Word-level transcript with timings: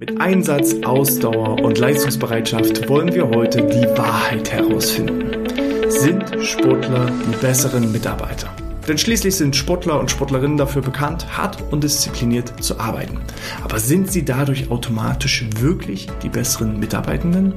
Mit 0.00 0.20
Einsatz, 0.20 0.76
Ausdauer 0.84 1.60
und 1.60 1.76
Leistungsbereitschaft 1.76 2.88
wollen 2.88 3.12
wir 3.12 3.30
heute 3.30 3.66
die 3.66 3.84
Wahrheit 3.98 4.48
herausfinden. 4.52 5.48
Sind 5.88 6.24
Sportler 6.40 7.10
die 7.26 7.36
besseren 7.38 7.90
Mitarbeiter? 7.90 8.48
Denn 8.86 8.96
schließlich 8.96 9.34
sind 9.34 9.56
Sportler 9.56 9.98
und 9.98 10.08
Sportlerinnen 10.08 10.56
dafür 10.56 10.82
bekannt, 10.82 11.36
hart 11.36 11.60
und 11.72 11.82
diszipliniert 11.82 12.62
zu 12.62 12.78
arbeiten. 12.78 13.18
Aber 13.64 13.80
sind 13.80 14.12
sie 14.12 14.24
dadurch 14.24 14.70
automatisch 14.70 15.44
wirklich 15.58 16.06
die 16.22 16.28
besseren 16.28 16.78
Mitarbeitenden? 16.78 17.52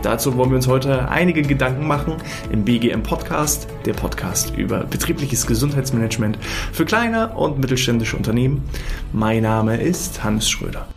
Dazu 0.00 0.38
wollen 0.38 0.52
wir 0.52 0.56
uns 0.56 0.68
heute 0.68 1.10
einige 1.10 1.42
Gedanken 1.42 1.86
machen 1.86 2.14
im 2.50 2.64
BGM 2.64 3.02
Podcast, 3.02 3.68
der 3.84 3.92
Podcast 3.92 4.56
über 4.56 4.84
betriebliches 4.84 5.46
Gesundheitsmanagement 5.46 6.38
für 6.72 6.86
kleine 6.86 7.34
und 7.34 7.58
mittelständische 7.58 8.16
Unternehmen. 8.16 8.62
Mein 9.12 9.42
Name 9.42 9.82
ist 9.82 10.24
Hans 10.24 10.48
Schröder. 10.48 10.88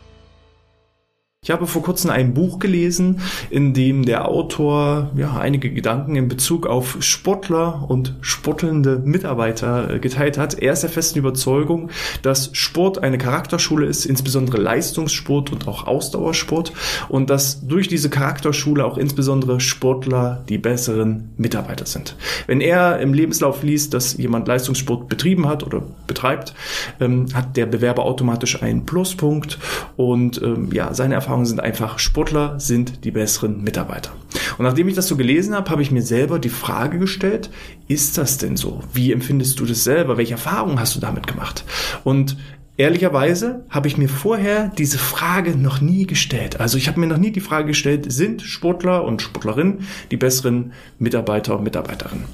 Ich 1.48 1.52
habe 1.52 1.66
vor 1.66 1.82
kurzem 1.82 2.10
ein 2.10 2.34
Buch 2.34 2.60
gelesen, 2.60 3.22
in 3.50 3.74
dem 3.74 4.04
der 4.04 4.28
Autor 4.28 5.12
ja, 5.16 5.38
einige 5.38 5.72
Gedanken 5.72 6.18
in 6.18 6.28
Bezug 6.28 6.68
auf 6.68 6.98
Sportler 7.00 7.86
und 7.88 8.16
sportelnde 8.20 9.02
Mitarbeiter 9.06 9.94
äh, 9.94 10.00
geteilt 10.00 10.38
hat. 10.38 10.56
Er 10.56 10.74
ist 10.74 10.84
der 10.84 10.90
festen 10.90 11.20
Überzeugung, 11.20 11.90
dass 12.22 12.50
Sport 12.52 13.02
eine 13.02 13.18
Charakterschule 13.18 13.86
ist, 13.86 14.04
insbesondere 14.04 14.58
Leistungssport 14.58 15.54
und 15.54 15.70
auch 15.70 15.88
Ausdauersport 15.88 16.74
und 17.08 17.30
dass 17.30 17.66
durch 17.66 17.88
diese 17.88 18.10
Charakterschule 18.10 18.84
auch 18.84 18.98
insbesondere 18.98 19.62
Sportler 19.62 20.44
die 20.50 20.58
besseren 20.58 21.30
Mitarbeiter 21.38 21.86
sind. 21.86 22.18
Wenn 22.48 22.60
er 22.60 23.00
im 23.00 23.14
Lebenslauf 23.14 23.64
liest, 23.64 23.94
dass 23.94 24.18
jemand 24.18 24.50
Leistungssport 24.50 25.08
betrieben 25.08 25.48
hat 25.48 25.64
oder 25.66 25.82
betreibt, 26.08 26.54
ähm, 27.00 27.28
hat 27.34 27.56
der 27.56 27.68
Bewerber 27.68 28.04
automatisch 28.04 28.62
einen 28.62 28.86
Pluspunkt 28.86 29.60
und 29.96 30.42
ähm, 30.42 30.74
ja, 30.74 30.94
seine 30.94 31.14
Erfahrung 31.14 31.37
Erfahrungen 31.38 31.46
sind 31.46 31.60
einfach, 31.60 32.00
Sportler 32.00 32.60
sind 32.60 33.04
die 33.04 33.12
besseren 33.12 33.62
Mitarbeiter. 33.64 34.12
Und 34.58 34.66
nachdem 34.66 34.88
ich 34.88 34.96
das 34.96 35.08
so 35.08 35.16
gelesen 35.16 35.54
habe, 35.54 35.70
habe 35.70 35.84
ich 35.84 35.92
mir 35.92 36.02
selber 36.02 36.40
die 36.40 36.50
Frage 36.50 36.98
gestellt, 36.98 37.52
ist 37.88 38.18
das 38.18 38.40
denn 38.40 38.58
so? 38.58 38.82
Wie 38.92 39.12
empfindest 39.12 39.60
du 39.60 39.66
das 39.66 39.84
selber? 39.84 40.18
Welche 40.18 40.34
Erfahrungen 40.34 40.80
hast 40.80 40.96
du 40.96 41.00
damit 41.00 41.28
gemacht? 41.28 41.64
Und 42.04 42.38
Ehrlicherweise 42.80 43.66
habe 43.72 43.88
ich 43.88 43.98
mir 43.98 44.08
vorher 44.08 44.72
diese 44.78 45.00
Frage 45.00 45.58
noch 45.58 45.82
nie 45.82 46.06
gestellt. 46.06 46.60
Also 46.60 46.78
ich 46.78 46.88
habe 46.88 47.00
mir 47.00 47.08
noch 47.08 47.18
nie 47.18 47.32
die 47.32 47.40
Frage 47.40 47.70
gestellt, 47.70 48.12
sind 48.12 48.44
Sportler 48.44 49.04
und 49.04 49.24
Sportlerinnen 49.24 49.80
die 50.12 50.18
besseren 50.18 50.74
Mitarbeiter 51.00 51.58
und 51.58 51.64
Mitarbeiterinnen? 51.64 52.26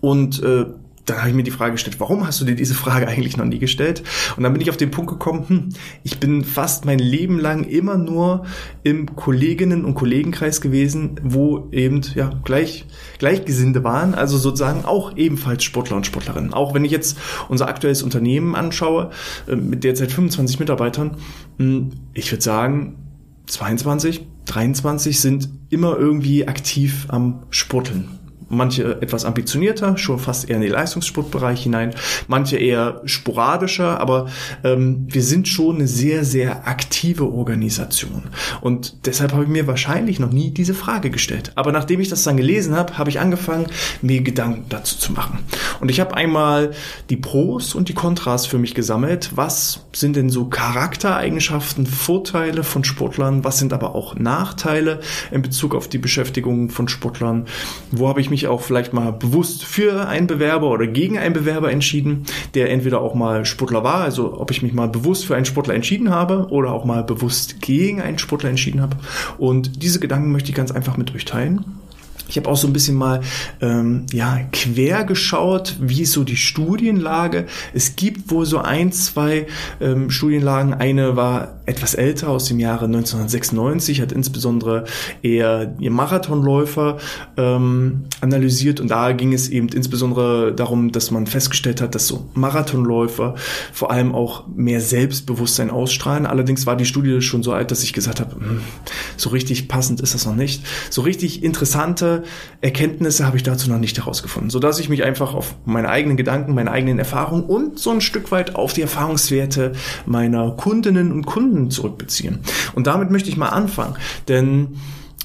Und 0.00 0.40
äh, 0.40 0.66
dann 1.06 1.18
habe 1.18 1.28
ich 1.30 1.34
mir 1.34 1.44
die 1.44 1.52
Frage 1.52 1.72
gestellt, 1.72 2.00
warum 2.00 2.26
hast 2.26 2.40
du 2.40 2.44
dir 2.44 2.56
diese 2.56 2.74
Frage 2.74 3.06
eigentlich 3.06 3.36
noch 3.36 3.44
nie 3.44 3.60
gestellt? 3.60 4.02
Und 4.36 4.42
dann 4.42 4.52
bin 4.52 4.60
ich 4.60 4.70
auf 4.70 4.76
den 4.76 4.90
Punkt 4.90 5.10
gekommen, 5.10 5.44
hm, 5.48 5.68
ich 6.02 6.18
bin 6.18 6.44
fast 6.44 6.84
mein 6.84 6.98
Leben 6.98 7.38
lang 7.38 7.64
immer 7.64 7.96
nur 7.96 8.44
im 8.82 9.14
Kolleginnen- 9.14 9.84
und 9.84 9.94
Kollegenkreis 9.94 10.60
gewesen, 10.60 11.20
wo 11.22 11.68
eben 11.70 12.02
ja 12.14 12.30
gleich 12.44 12.86
Gleichgesinnte 13.18 13.84
waren, 13.84 14.14
also 14.14 14.36
sozusagen 14.36 14.84
auch 14.84 15.16
ebenfalls 15.16 15.62
Sportler 15.62 15.96
und 15.96 16.06
Sportlerinnen. 16.06 16.52
Auch 16.52 16.74
wenn 16.74 16.84
ich 16.84 16.92
jetzt 16.92 17.16
unser 17.48 17.68
aktuelles 17.68 18.02
Unternehmen 18.02 18.56
anschaue, 18.56 19.10
äh, 19.46 19.54
mit 19.54 19.84
derzeit 19.84 20.10
25 20.10 20.58
Mitarbeitern, 20.58 21.16
hm, 21.58 21.92
ich 22.14 22.30
würde 22.32 22.42
sagen, 22.42 22.96
22, 23.46 24.26
23 24.46 25.20
sind 25.20 25.48
immer 25.70 25.96
irgendwie 25.96 26.48
aktiv 26.48 27.06
am 27.08 27.44
Sporteln 27.50 28.25
manche 28.48 29.00
etwas 29.02 29.24
ambitionierter, 29.24 29.98
schon 29.98 30.18
fast 30.18 30.48
eher 30.48 30.56
in 30.56 30.62
den 30.62 30.72
Leistungssportbereich 30.72 31.62
hinein, 31.62 31.94
manche 32.28 32.56
eher 32.56 33.02
sporadischer, 33.04 34.00
aber 34.00 34.28
ähm, 34.64 35.06
wir 35.08 35.22
sind 35.22 35.48
schon 35.48 35.76
eine 35.76 35.88
sehr, 35.88 36.24
sehr 36.24 36.66
aktive 36.68 37.24
Organisation. 37.32 38.24
Und 38.60 39.06
deshalb 39.06 39.32
habe 39.32 39.44
ich 39.44 39.48
mir 39.48 39.66
wahrscheinlich 39.66 40.20
noch 40.20 40.30
nie 40.30 40.50
diese 40.50 40.74
Frage 40.74 41.10
gestellt. 41.10 41.52
Aber 41.54 41.72
nachdem 41.72 42.00
ich 42.00 42.08
das 42.08 42.22
dann 42.22 42.36
gelesen 42.36 42.76
habe, 42.76 42.98
habe 42.98 43.10
ich 43.10 43.20
angefangen, 43.20 43.66
mir 44.02 44.22
Gedanken 44.22 44.66
dazu 44.68 44.96
zu 44.96 45.12
machen. 45.12 45.40
Und 45.80 45.90
ich 45.90 46.00
habe 46.00 46.16
einmal 46.16 46.72
die 47.10 47.16
Pros 47.16 47.74
und 47.74 47.88
die 47.88 47.94
Kontras 47.94 48.46
für 48.46 48.58
mich 48.58 48.74
gesammelt. 48.74 49.30
Was 49.34 49.86
sind 49.92 50.16
denn 50.16 50.30
so 50.30 50.46
Charaktereigenschaften, 50.46 51.86
Vorteile 51.86 52.62
von 52.62 52.84
Sportlern? 52.84 53.44
Was 53.44 53.58
sind 53.58 53.72
aber 53.72 53.94
auch 53.94 54.14
Nachteile 54.14 55.00
in 55.30 55.42
Bezug 55.42 55.74
auf 55.74 55.88
die 55.88 55.98
Beschäftigung 55.98 56.70
von 56.70 56.88
Sportlern? 56.88 57.46
Wo 57.90 58.08
habe 58.08 58.20
ich 58.20 58.30
mich 58.30 58.35
mich 58.36 58.48
auch 58.48 58.60
vielleicht 58.60 58.92
mal 58.92 59.12
bewusst 59.12 59.64
für 59.64 60.08
einen 60.08 60.26
Bewerber 60.26 60.68
oder 60.68 60.86
gegen 60.86 61.16
einen 61.16 61.32
Bewerber 61.32 61.72
entschieden, 61.72 62.24
der 62.54 62.70
entweder 62.70 63.00
auch 63.00 63.14
mal 63.14 63.46
Sportler 63.46 63.82
war, 63.82 64.02
also 64.02 64.38
ob 64.38 64.50
ich 64.50 64.60
mich 64.60 64.74
mal 64.74 64.88
bewusst 64.88 65.24
für 65.24 65.34
einen 65.34 65.46
Sportler 65.46 65.74
entschieden 65.74 66.10
habe 66.10 66.48
oder 66.50 66.72
auch 66.72 66.84
mal 66.84 67.02
bewusst 67.02 67.62
gegen 67.62 68.02
einen 68.02 68.18
Sportler 68.18 68.50
entschieden 68.50 68.82
habe. 68.82 68.98
Und 69.38 69.82
diese 69.82 70.00
Gedanken 70.00 70.32
möchte 70.32 70.50
ich 70.50 70.54
ganz 70.54 70.70
einfach 70.70 70.98
mit 70.98 71.14
euch 71.14 71.24
teilen. 71.24 71.64
Ich 72.28 72.36
habe 72.36 72.50
auch 72.50 72.56
so 72.56 72.66
ein 72.66 72.74
bisschen 72.74 72.96
mal 72.96 73.22
ähm, 73.62 74.04
ja, 74.12 74.40
quer 74.52 75.04
geschaut, 75.04 75.76
wie 75.80 76.02
ist 76.02 76.12
so 76.12 76.22
die 76.22 76.36
Studienlage. 76.36 77.46
Es 77.72 77.96
gibt 77.96 78.30
wohl 78.30 78.44
so 78.44 78.58
ein, 78.58 78.92
zwei 78.92 79.46
ähm, 79.80 80.10
Studienlagen. 80.10 80.74
Eine 80.74 81.16
war 81.16 81.55
etwas 81.66 81.94
älter 81.94 82.28
aus 82.28 82.46
dem 82.46 82.60
Jahre 82.60 82.86
1996, 82.86 84.00
hat 84.00 84.12
insbesondere 84.12 84.84
eher 85.22 85.74
Marathonläufer 85.80 86.98
ähm, 87.36 88.04
analysiert 88.20 88.80
und 88.80 88.90
da 88.90 89.12
ging 89.12 89.32
es 89.32 89.48
eben 89.48 89.68
insbesondere 89.68 90.54
darum, 90.54 90.92
dass 90.92 91.10
man 91.10 91.26
festgestellt 91.26 91.80
hat, 91.80 91.94
dass 91.94 92.06
so 92.06 92.28
Marathonläufer 92.34 93.34
vor 93.72 93.90
allem 93.90 94.14
auch 94.14 94.46
mehr 94.48 94.80
Selbstbewusstsein 94.80 95.70
ausstrahlen. 95.70 96.26
Allerdings 96.26 96.66
war 96.66 96.76
die 96.76 96.84
Studie 96.84 97.20
schon 97.20 97.42
so 97.42 97.52
alt, 97.52 97.70
dass 97.70 97.82
ich 97.82 97.92
gesagt 97.92 98.20
habe, 98.20 98.36
hm, 98.36 98.60
so 99.16 99.30
richtig 99.30 99.68
passend 99.68 100.00
ist 100.00 100.14
das 100.14 100.24
noch 100.24 100.36
nicht. 100.36 100.64
So 100.90 101.02
richtig 101.02 101.42
interessante 101.42 102.22
Erkenntnisse 102.60 103.26
habe 103.26 103.36
ich 103.36 103.42
dazu 103.42 103.68
noch 103.70 103.78
nicht 103.78 103.98
herausgefunden, 103.98 104.50
sodass 104.50 104.78
ich 104.78 104.88
mich 104.88 105.02
einfach 105.02 105.34
auf 105.34 105.56
meine 105.64 105.88
eigenen 105.88 106.16
Gedanken, 106.16 106.54
meine 106.54 106.70
eigenen 106.70 106.98
Erfahrungen 106.98 107.44
und 107.44 107.78
so 107.78 107.90
ein 107.90 108.00
Stück 108.00 108.30
weit 108.30 108.54
auf 108.54 108.72
die 108.72 108.82
Erfahrungswerte 108.82 109.72
meiner 110.06 110.52
Kundinnen 110.52 111.10
und 111.10 111.26
Kunden 111.26 111.55
zurückbeziehen. 111.70 112.40
Und 112.74 112.86
damit 112.86 113.10
möchte 113.10 113.28
ich 113.28 113.36
mal 113.36 113.48
anfangen, 113.48 113.96
denn 114.28 114.76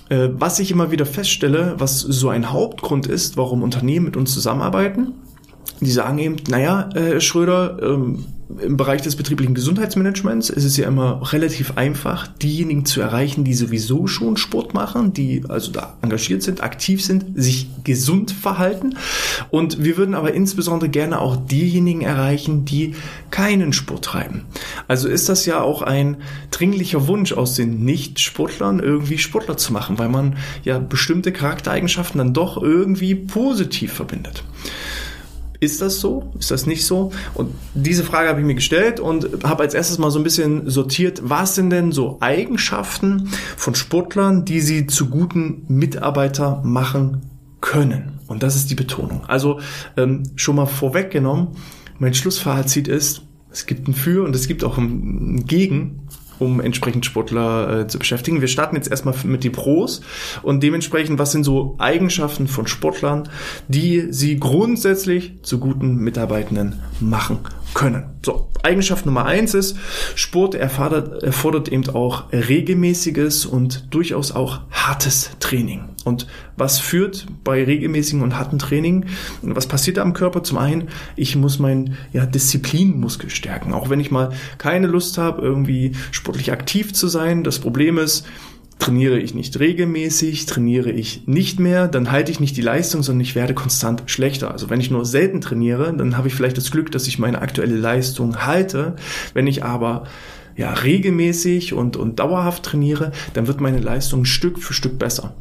äh, 0.09 0.29
was 0.33 0.59
ich 0.59 0.71
immer 0.71 0.91
wieder 0.91 1.05
feststelle, 1.05 1.75
was 1.77 1.99
so 1.99 2.29
ein 2.29 2.51
Hauptgrund 2.51 3.07
ist, 3.07 3.37
warum 3.37 3.63
Unternehmen 3.63 4.05
mit 4.05 4.17
uns 4.17 4.33
zusammenarbeiten, 4.33 5.13
die 5.81 5.91
sagen 5.91 6.19
eben, 6.19 6.37
naja, 6.47 6.89
äh, 6.93 7.19
Schröder, 7.19 7.77
ähm, 7.81 8.25
im 8.59 8.77
Bereich 8.77 9.01
des 9.01 9.15
betrieblichen 9.15 9.53
Gesundheitsmanagements 9.53 10.49
ist 10.49 10.63
es 10.63 10.77
ja 10.77 10.87
immer 10.87 11.31
relativ 11.31 11.77
einfach, 11.77 12.27
diejenigen 12.27 12.85
zu 12.85 13.01
erreichen, 13.01 13.43
die 13.43 13.53
sowieso 13.53 14.07
schon 14.07 14.37
Sport 14.37 14.73
machen, 14.73 15.13
die 15.13 15.43
also 15.47 15.71
da 15.71 15.97
engagiert 16.01 16.43
sind, 16.43 16.61
aktiv 16.61 17.03
sind, 17.03 17.25
sich 17.35 17.69
gesund 17.83 18.31
verhalten. 18.31 18.95
Und 19.49 19.83
wir 19.83 19.97
würden 19.97 20.15
aber 20.15 20.33
insbesondere 20.33 20.89
gerne 20.89 21.19
auch 21.19 21.35
diejenigen 21.35 22.01
erreichen, 22.01 22.65
die 22.65 22.95
keinen 23.29 23.73
Sport 23.73 24.05
treiben. 24.05 24.43
Also 24.87 25.07
ist 25.07 25.29
das 25.29 25.45
ja 25.45 25.61
auch 25.61 25.81
ein 25.81 26.17
dringlicher 26.51 27.07
Wunsch 27.07 27.33
aus 27.33 27.55
den 27.55 27.83
Nicht-Sportlern, 27.85 28.79
irgendwie 28.79 29.17
Sportler 29.17 29.57
zu 29.57 29.73
machen, 29.73 29.97
weil 29.97 30.09
man 30.09 30.35
ja 30.63 30.79
bestimmte 30.79 31.31
Charaktereigenschaften 31.31 32.17
dann 32.17 32.33
doch 32.33 32.61
irgendwie 32.61 33.15
positiv 33.15 33.93
verbindet. 33.93 34.43
Ist 35.61 35.79
das 35.79 35.99
so? 35.99 36.33
Ist 36.39 36.49
das 36.49 36.65
nicht 36.65 36.87
so? 36.87 37.11
Und 37.35 37.53
diese 37.75 38.03
Frage 38.03 38.29
habe 38.29 38.39
ich 38.39 38.45
mir 38.47 38.55
gestellt 38.55 38.99
und 38.99 39.43
habe 39.43 39.61
als 39.61 39.75
erstes 39.75 39.99
mal 39.99 40.09
so 40.09 40.19
ein 40.19 40.23
bisschen 40.23 40.67
sortiert, 40.67 41.21
was 41.23 41.53
sind 41.53 41.69
denn 41.69 41.91
so 41.91 42.17
Eigenschaften 42.19 43.29
von 43.57 43.75
Sportlern, 43.75 44.43
die 44.43 44.59
sie 44.59 44.87
zu 44.87 45.07
guten 45.07 45.65
Mitarbeiter 45.67 46.63
machen 46.65 47.21
können? 47.61 48.19
Und 48.25 48.41
das 48.41 48.55
ist 48.55 48.71
die 48.71 48.75
Betonung. 48.75 49.23
Also 49.27 49.59
ähm, 49.97 50.23
schon 50.35 50.55
mal 50.55 50.65
vorweggenommen, 50.65 51.49
mein 51.99 52.15
Schlussfazit 52.15 52.87
ist, 52.87 53.21
es 53.51 53.67
gibt 53.67 53.87
ein 53.87 53.93
Für 53.93 54.23
und 54.23 54.35
es 54.35 54.47
gibt 54.47 54.63
auch 54.63 54.79
ein 54.79 55.45
Gegen 55.45 56.07
um 56.41 56.59
entsprechend 56.59 57.05
Sportler 57.05 57.81
äh, 57.81 57.87
zu 57.87 57.99
beschäftigen. 57.99 58.41
Wir 58.41 58.47
starten 58.47 58.75
jetzt 58.75 58.89
erstmal 58.89 59.15
mit 59.23 59.43
die 59.43 59.49
Pros 59.49 60.01
und 60.41 60.63
dementsprechend, 60.63 61.19
was 61.19 61.31
sind 61.31 61.43
so 61.43 61.75
Eigenschaften 61.77 62.47
von 62.47 62.67
Sportlern, 62.67 63.29
die 63.67 64.07
sie 64.09 64.39
grundsätzlich 64.39 65.35
zu 65.43 65.59
guten 65.59 65.97
Mitarbeitenden 65.97 66.81
machen 66.99 67.39
können. 67.73 68.03
So, 68.25 68.49
Eigenschaft 68.63 69.05
Nummer 69.05 69.25
eins 69.25 69.53
ist, 69.53 69.77
Sport 70.15 70.55
erfordert, 70.55 71.23
erfordert 71.23 71.69
eben 71.69 71.87
auch 71.89 72.31
regelmäßiges 72.33 73.45
und 73.45 73.93
durchaus 73.93 74.31
auch 74.31 74.61
hartes 74.71 75.31
Training. 75.39 75.90
Und 76.03 76.27
was 76.57 76.79
führt 76.79 77.25
bei 77.43 77.63
regelmäßigen 77.63 78.21
und 78.21 78.37
harten 78.37 78.59
Training? 78.59 79.05
Was 79.41 79.67
passiert 79.67 79.99
am 79.99 80.13
Körper? 80.13 80.43
Zum 80.43 80.57
einen, 80.57 80.89
ich 81.15 81.35
muss 81.35 81.59
mein 81.59 81.95
ja, 82.13 82.25
Disziplinmuskel 82.25 83.29
stärken. 83.29 83.73
Auch 83.73 83.89
wenn 83.89 83.99
ich 83.99 84.11
mal 84.11 84.31
keine 84.57 84.87
Lust 84.87 85.17
habe, 85.17 85.41
irgendwie 85.41 85.93
sportlich 86.11 86.51
aktiv 86.51 86.93
zu 86.93 87.07
sein. 87.07 87.43
Das 87.43 87.59
Problem 87.59 87.97
ist, 87.97 88.25
Trainiere 88.81 89.19
ich 89.19 89.35
nicht 89.35 89.59
regelmäßig, 89.59 90.47
trainiere 90.47 90.89
ich 90.89 91.27
nicht 91.27 91.59
mehr, 91.59 91.87
dann 91.87 92.09
halte 92.09 92.31
ich 92.31 92.39
nicht 92.39 92.57
die 92.57 92.63
Leistung, 92.63 93.03
sondern 93.03 93.21
ich 93.21 93.35
werde 93.35 93.53
konstant 93.53 94.01
schlechter. 94.07 94.49
Also 94.49 94.71
wenn 94.71 94.79
ich 94.79 94.89
nur 94.89 95.05
selten 95.05 95.39
trainiere, 95.39 95.93
dann 95.95 96.17
habe 96.17 96.29
ich 96.29 96.33
vielleicht 96.33 96.57
das 96.57 96.71
Glück, 96.71 96.91
dass 96.91 97.05
ich 97.05 97.19
meine 97.19 97.43
aktuelle 97.43 97.75
Leistung 97.75 98.43
halte. 98.43 98.95
Wenn 99.35 99.45
ich 99.45 99.63
aber 99.63 100.05
ja, 100.57 100.73
regelmäßig 100.73 101.73
und, 101.73 101.95
und 101.95 102.19
dauerhaft 102.19 102.63
trainiere, 102.63 103.11
dann 103.35 103.45
wird 103.45 103.61
meine 103.61 103.79
Leistung 103.79 104.25
Stück 104.25 104.57
für 104.57 104.73
Stück 104.73 104.97
besser. 104.97 105.35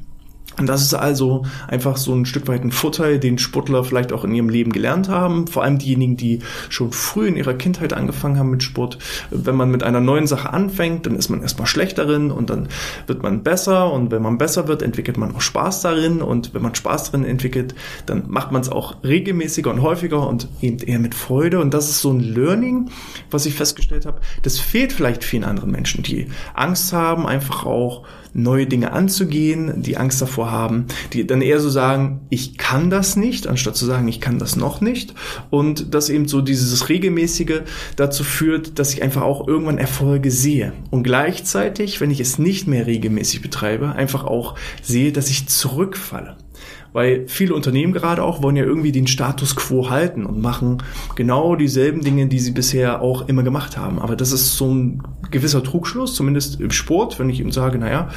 Und 0.60 0.66
das 0.66 0.82
ist 0.82 0.92
also 0.92 1.44
einfach 1.68 1.96
so 1.96 2.14
ein 2.14 2.26
Stück 2.26 2.46
weit 2.46 2.62
ein 2.62 2.70
Vorteil, 2.70 3.18
den 3.18 3.38
Sportler 3.38 3.82
vielleicht 3.82 4.12
auch 4.12 4.24
in 4.24 4.34
ihrem 4.34 4.50
Leben 4.50 4.72
gelernt 4.72 5.08
haben. 5.08 5.46
Vor 5.46 5.64
allem 5.64 5.78
diejenigen, 5.78 6.18
die 6.18 6.40
schon 6.68 6.92
früh 6.92 7.28
in 7.28 7.36
ihrer 7.36 7.54
Kindheit 7.54 7.94
angefangen 7.94 8.38
haben 8.38 8.50
mit 8.50 8.62
Sport. 8.62 8.98
Wenn 9.30 9.56
man 9.56 9.70
mit 9.70 9.82
einer 9.82 10.00
neuen 10.00 10.26
Sache 10.26 10.52
anfängt, 10.52 11.06
dann 11.06 11.16
ist 11.16 11.30
man 11.30 11.40
erstmal 11.40 11.66
schlecht 11.66 11.96
darin 11.96 12.30
und 12.30 12.50
dann 12.50 12.68
wird 13.06 13.22
man 13.22 13.42
besser. 13.42 13.90
Und 13.90 14.10
wenn 14.10 14.20
man 14.20 14.36
besser 14.36 14.68
wird, 14.68 14.82
entwickelt 14.82 15.16
man 15.16 15.34
auch 15.34 15.40
Spaß 15.40 15.80
darin. 15.80 16.20
Und 16.20 16.52
wenn 16.52 16.60
man 16.60 16.74
Spaß 16.74 17.10
darin 17.10 17.24
entwickelt, 17.24 17.74
dann 18.04 18.24
macht 18.28 18.52
man 18.52 18.60
es 18.60 18.68
auch 18.68 19.02
regelmäßiger 19.02 19.70
und 19.70 19.80
häufiger 19.80 20.28
und 20.28 20.46
eben 20.60 20.76
eher 20.78 20.98
mit 20.98 21.14
Freude. 21.14 21.60
Und 21.60 21.72
das 21.72 21.88
ist 21.88 22.02
so 22.02 22.12
ein 22.12 22.20
Learning, 22.20 22.90
was 23.30 23.46
ich 23.46 23.54
festgestellt 23.54 24.04
habe. 24.04 24.20
Das 24.42 24.58
fehlt 24.58 24.92
vielleicht 24.92 25.24
vielen 25.24 25.44
anderen 25.44 25.70
Menschen, 25.70 26.02
die 26.02 26.26
Angst 26.52 26.92
haben, 26.92 27.26
einfach 27.26 27.64
auch 27.64 28.04
neue 28.32 28.66
Dinge 28.66 28.92
anzugehen, 28.92 29.82
die 29.82 29.96
Angst 29.96 30.22
davor 30.22 30.50
haben, 30.50 30.86
die 31.12 31.26
dann 31.26 31.42
eher 31.42 31.60
so 31.60 31.70
sagen, 31.70 32.20
ich 32.30 32.58
kann 32.58 32.90
das 32.90 33.16
nicht, 33.16 33.46
anstatt 33.46 33.76
zu 33.76 33.86
sagen, 33.86 34.08
ich 34.08 34.20
kann 34.20 34.38
das 34.38 34.56
noch 34.56 34.80
nicht. 34.80 35.14
Und 35.50 35.94
dass 35.94 36.08
eben 36.08 36.28
so 36.28 36.40
dieses 36.40 36.88
regelmäßige 36.88 37.62
dazu 37.96 38.24
führt, 38.24 38.78
dass 38.78 38.92
ich 38.92 39.02
einfach 39.02 39.22
auch 39.22 39.46
irgendwann 39.46 39.78
Erfolge 39.78 40.30
sehe. 40.30 40.72
Und 40.90 41.02
gleichzeitig, 41.02 42.00
wenn 42.00 42.10
ich 42.10 42.20
es 42.20 42.38
nicht 42.38 42.66
mehr 42.66 42.86
regelmäßig 42.86 43.42
betreibe, 43.42 43.92
einfach 43.92 44.24
auch 44.24 44.56
sehe, 44.82 45.12
dass 45.12 45.30
ich 45.30 45.48
zurückfalle. 45.48 46.36
Weil 46.92 47.24
viele 47.28 47.54
Unternehmen 47.54 47.92
gerade 47.92 48.22
auch 48.22 48.42
wollen 48.42 48.56
ja 48.56 48.64
irgendwie 48.64 48.92
den 48.92 49.06
Status 49.06 49.54
quo 49.54 49.90
halten 49.90 50.26
und 50.26 50.40
machen 50.40 50.82
genau 51.14 51.54
dieselben 51.54 52.00
Dinge, 52.00 52.26
die 52.26 52.40
sie 52.40 52.50
bisher 52.50 53.00
auch 53.00 53.28
immer 53.28 53.42
gemacht 53.42 53.76
haben. 53.76 53.98
Aber 53.98 54.16
das 54.16 54.32
ist 54.32 54.56
so 54.56 54.72
ein 54.72 55.02
gewisser 55.30 55.62
Trugschluss, 55.62 56.14
zumindest 56.14 56.60
im 56.60 56.70
Sport, 56.70 57.18
wenn 57.18 57.30
ich 57.30 57.40
ihm 57.40 57.52
sage, 57.52 57.78
naja, 57.78 58.10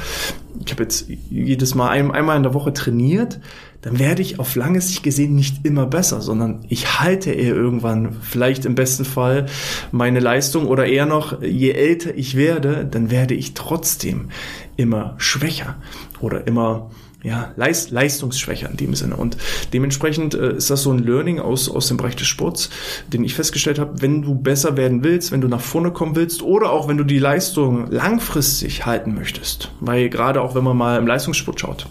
ich 0.64 0.72
habe 0.72 0.82
jetzt 0.82 1.08
jedes 1.30 1.74
Mal 1.74 1.90
ein, 1.90 2.10
einmal 2.10 2.36
in 2.36 2.42
der 2.42 2.54
Woche 2.54 2.72
trainiert, 2.72 3.40
dann 3.82 3.98
werde 3.98 4.22
ich 4.22 4.38
auf 4.38 4.54
lange 4.54 4.80
Sicht 4.80 5.02
gesehen 5.02 5.34
nicht 5.34 5.66
immer 5.66 5.86
besser, 5.86 6.22
sondern 6.22 6.64
ich 6.68 7.00
halte 7.00 7.32
eher 7.32 7.54
irgendwann, 7.54 8.16
vielleicht 8.22 8.64
im 8.64 8.74
besten 8.74 9.04
Fall, 9.04 9.46
meine 9.92 10.20
Leistung 10.20 10.66
oder 10.66 10.86
eher 10.86 11.06
noch, 11.06 11.42
je 11.42 11.72
älter 11.72 12.14
ich 12.14 12.34
werde, 12.34 12.88
dann 12.90 13.10
werde 13.10 13.34
ich 13.34 13.52
trotzdem 13.52 14.30
immer 14.76 15.14
schwächer 15.18 15.76
oder 16.20 16.46
immer 16.46 16.90
ja, 17.24 17.52
Leist, 17.56 17.90
leistungsschwächer 17.90 18.70
in 18.70 18.76
dem 18.76 18.94
Sinne. 18.94 19.16
Und 19.16 19.38
dementsprechend 19.72 20.34
äh, 20.34 20.56
ist 20.56 20.68
das 20.68 20.82
so 20.82 20.92
ein 20.92 20.98
Learning 20.98 21.40
aus, 21.40 21.70
aus 21.70 21.88
dem 21.88 21.96
Bereich 21.96 22.16
des 22.16 22.26
Sports, 22.26 22.68
den 23.08 23.24
ich 23.24 23.34
festgestellt 23.34 23.78
habe, 23.78 24.02
wenn 24.02 24.20
du 24.22 24.34
besser 24.34 24.76
werden 24.76 25.02
willst, 25.02 25.32
wenn 25.32 25.40
du 25.40 25.48
nach 25.48 25.62
vorne 25.62 25.90
kommen 25.90 26.16
willst 26.16 26.42
oder 26.42 26.70
auch 26.70 26.86
wenn 26.86 26.98
du 26.98 27.04
die 27.04 27.18
Leistung 27.18 27.90
langfristig 27.90 28.84
halten 28.84 29.14
möchtest. 29.14 29.72
Weil 29.80 30.10
gerade 30.10 30.42
auch 30.42 30.54
wenn 30.54 30.64
man 30.64 30.76
mal 30.76 30.98
im 30.98 31.06
Leistungssport 31.06 31.58
schaut, 31.58 31.86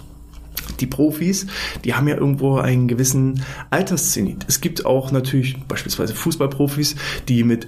die 0.80 0.88
Profis, 0.88 1.48
die 1.84 1.96
haben 1.96 2.08
ja 2.08 2.16
irgendwo 2.16 2.58
einen 2.58 2.88
gewissen 2.88 3.44
Alterszenit. 3.72 4.46
Es 4.48 4.62
gibt 4.62 4.86
auch 4.86 5.12
natürlich 5.12 5.58
beispielsweise 5.68 6.14
Fußballprofis, 6.14 6.96
die 7.28 7.44
mit 7.44 7.68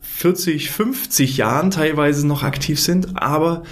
40, 0.00 0.70
50 0.70 1.36
Jahren 1.36 1.70
teilweise 1.70 2.26
noch 2.26 2.42
aktiv 2.42 2.80
sind, 2.80 3.20
aber 3.20 3.64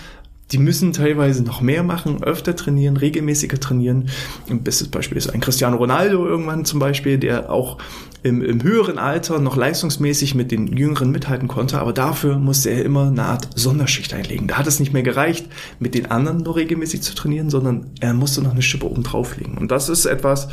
die 0.52 0.58
müssen 0.58 0.93
teilweise 0.93 1.43
noch 1.43 1.61
mehr 1.61 1.82
machen, 1.82 2.23
öfter 2.23 2.56
trainieren, 2.56 2.97
regelmäßiger 2.97 3.61
trainieren. 3.61 4.08
Ein 4.49 4.62
bestes 4.62 4.88
Beispiel 4.88 5.17
ist 5.19 5.31
ein 5.31 5.41
Cristiano 5.41 5.76
Ronaldo 5.76 6.26
irgendwann 6.26 6.64
zum 6.64 6.81
Beispiel, 6.81 7.19
der 7.19 7.50
auch 7.50 7.79
im, 8.23 8.43
im 8.43 8.63
höheren 8.63 8.99
Alter 8.99 9.39
noch 9.39 9.57
leistungsmäßig 9.57 10.35
mit 10.35 10.51
den 10.51 10.77
Jüngeren 10.77 11.11
mithalten 11.11 11.49
konnte, 11.49 11.81
aber 11.81 11.93
dafür 11.93 12.39
musste 12.39 12.71
er 12.71 12.85
immer 12.85 13.09
eine 13.09 13.25
Art 13.25 13.49
Sonderschicht 13.55 14.13
einlegen. 14.13 14.47
Da 14.47 14.59
hat 14.59 14.67
es 14.67 14.81
nicht 14.81 14.93
mehr 14.93 15.03
gereicht, 15.03 15.47
mit 15.79 15.95
den 15.95 16.11
anderen 16.11 16.39
nur 16.39 16.57
regelmäßig 16.57 17.03
zu 17.03 17.15
trainieren, 17.15 17.51
sondern 17.51 17.91
er 18.01 18.13
musste 18.15 18.43
noch 18.43 18.53
eine 18.53 18.63
Schippe 18.63 18.91
oben 18.91 19.03
drauflegen. 19.03 19.57
Und 19.57 19.71
das 19.71 19.89
ist 19.89 20.07
etwas, 20.07 20.49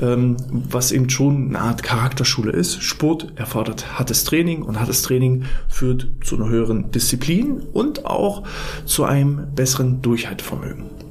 ähm, 0.00 0.36
was 0.50 0.92
eben 0.92 1.10
schon 1.10 1.48
eine 1.48 1.60
Art 1.60 1.82
Charakterschule 1.82 2.52
ist. 2.52 2.82
Sport 2.82 3.32
erfordert 3.36 3.98
hartes 3.98 4.24
Training 4.24 4.62
und 4.62 4.80
hartes 4.80 5.02
Training 5.02 5.44
führt 5.68 6.08
zu 6.24 6.36
einer 6.36 6.48
höheren 6.48 6.90
Disziplin 6.90 7.60
und 7.72 8.06
auch 8.06 8.44
zu 8.86 9.04
einem 9.04 9.54
besseren 9.54 10.02
Durchhaltevermögen. 10.02 11.01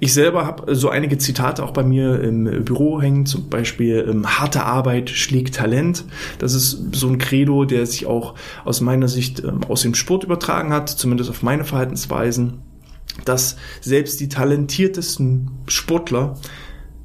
Ich 0.00 0.12
selber 0.12 0.46
habe 0.46 0.74
so 0.74 0.88
einige 0.88 1.18
Zitate 1.18 1.62
auch 1.62 1.72
bei 1.72 1.82
mir 1.82 2.20
im 2.20 2.64
Büro 2.64 3.00
hängen, 3.00 3.26
zum 3.26 3.48
Beispiel 3.48 4.06
ähm, 4.08 4.26
harte 4.26 4.64
Arbeit 4.64 5.10
schlägt 5.10 5.54
Talent. 5.54 6.04
Das 6.38 6.54
ist 6.54 6.94
so 6.94 7.08
ein 7.08 7.18
Credo, 7.18 7.64
der 7.64 7.86
sich 7.86 8.06
auch 8.06 8.34
aus 8.64 8.80
meiner 8.80 9.08
Sicht 9.08 9.40
ähm, 9.40 9.60
aus 9.68 9.82
dem 9.82 9.94
Sport 9.94 10.24
übertragen 10.24 10.72
hat, 10.72 10.88
zumindest 10.88 11.30
auf 11.30 11.42
meine 11.42 11.64
Verhaltensweisen, 11.64 12.62
dass 13.24 13.56
selbst 13.80 14.20
die 14.20 14.28
talentiertesten 14.28 15.50
Sportler 15.68 16.36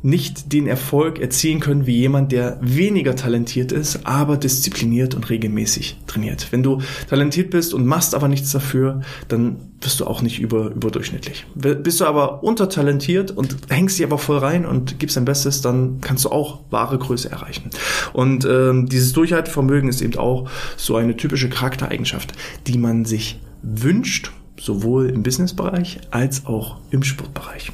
nicht 0.02 0.54
den 0.54 0.68
Erfolg 0.68 1.20
erzielen 1.20 1.60
können 1.60 1.86
wie 1.86 1.98
jemand, 1.98 2.32
der 2.32 2.58
weniger 2.62 3.16
talentiert 3.16 3.72
ist, 3.72 4.06
aber 4.06 4.38
diszipliniert 4.38 5.14
und 5.14 5.30
regelmäßig 5.30 5.98
trainiert. 6.08 6.48
Wenn 6.52 6.64
du 6.64 6.82
talentiert 7.10 7.50
bist 7.50 7.74
und 7.74 7.86
machst 7.86 8.16
aber 8.16 8.30
nichts 8.30 8.52
dafür, 8.52 9.02
dann 9.28 9.58
wirst 9.82 10.00
du 10.00 10.06
auch 10.06 10.22
nicht 10.22 10.40
über, 10.40 10.72
überdurchschnittlich. 10.72 11.46
Bist 11.56 12.00
du 12.00 12.06
aber 12.06 12.44
untertalentiert 12.44 13.32
und 13.32 13.58
hängst 13.70 13.98
dich 13.98 14.06
aber 14.06 14.18
voll 14.18 14.38
rein 14.38 14.66
und 14.66 15.00
gibst 15.00 15.18
dein 15.18 15.26
Bestes, 15.26 15.62
dann 15.62 16.00
kannst 16.02 16.26
du 16.26 16.30
auch 16.30 16.60
wahre 16.70 16.98
Größe 16.98 17.30
erreichen. 17.30 17.70
Und 18.14 18.46
ähm, 18.46 18.88
dieses 18.88 19.14
Durchhaltevermögen 19.14 19.90
ist 19.90 20.02
eben 20.02 20.18
auch 20.18 20.50
so 20.78 20.96
eine 20.96 21.18
typische 21.18 21.50
Charaktereigenschaft, 21.50 22.34
die 22.68 22.78
man 22.78 23.06
sich 23.06 23.40
wünscht 23.62 24.32
sowohl 24.62 25.10
im 25.10 25.24
Businessbereich 25.24 26.00
als 26.12 26.46
auch 26.46 26.78
im 26.92 27.04
Sportbereich. 27.04 27.72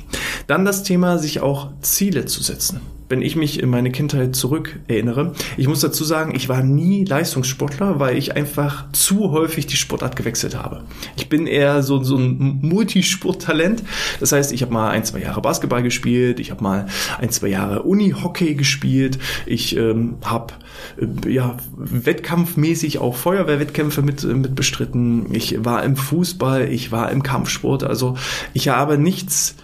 Dann 0.47 0.65
das 0.65 0.83
Thema, 0.83 1.17
sich 1.17 1.39
auch 1.39 1.71
Ziele 1.81 2.25
zu 2.25 2.43
setzen. 2.43 2.81
Wenn 3.07 3.21
ich 3.21 3.35
mich 3.35 3.61
in 3.61 3.69
meine 3.69 3.91
Kindheit 3.91 4.35
zurück 4.35 4.79
erinnere, 4.87 5.33
ich 5.57 5.67
muss 5.67 5.81
dazu 5.81 6.03
sagen, 6.03 6.33
ich 6.35 6.49
war 6.49 6.63
nie 6.63 7.05
Leistungssportler, 7.05 7.99
weil 7.99 8.17
ich 8.17 8.35
einfach 8.35 8.91
zu 8.91 9.31
häufig 9.31 9.67
die 9.67 9.77
Sportart 9.77 10.15
gewechselt 10.15 10.55
habe. 10.55 10.83
Ich 11.15 11.29
bin 11.29 11.45
eher 11.47 11.83
so, 11.83 12.03
so 12.03 12.17
ein 12.17 12.59
Multisporttalent. 12.61 13.83
Das 14.19 14.31
heißt, 14.31 14.51
ich 14.51 14.61
habe 14.61 14.73
mal 14.73 14.89
ein, 14.89 15.03
zwei 15.03 15.19
Jahre 15.19 15.41
Basketball 15.41 15.83
gespielt, 15.83 16.39
ich 16.39 16.51
habe 16.51 16.63
mal 16.63 16.87
ein, 17.19 17.29
zwei 17.29 17.47
Jahre 17.47 17.83
Uni-Hockey 17.83 18.55
gespielt, 18.55 19.19
ich 19.45 19.75
ähm, 19.77 20.15
habe 20.23 20.53
äh, 20.97 21.31
ja, 21.31 21.57
wettkampfmäßig 21.77 22.99
auch 22.99 23.15
Feuerwehrwettkämpfe 23.15 24.01
mit, 24.01 24.23
äh, 24.23 24.27
mit 24.27 24.55
bestritten. 24.55 25.33
Ich 25.33 25.63
war 25.63 25.83
im 25.83 25.95
Fußball, 25.95 26.69
ich 26.69 26.91
war 26.91 27.11
im 27.11 27.23
Kampfsport. 27.23 27.83
Also 27.83 28.15
ich 28.53 28.69
habe 28.69 28.97
nichts 28.97 29.55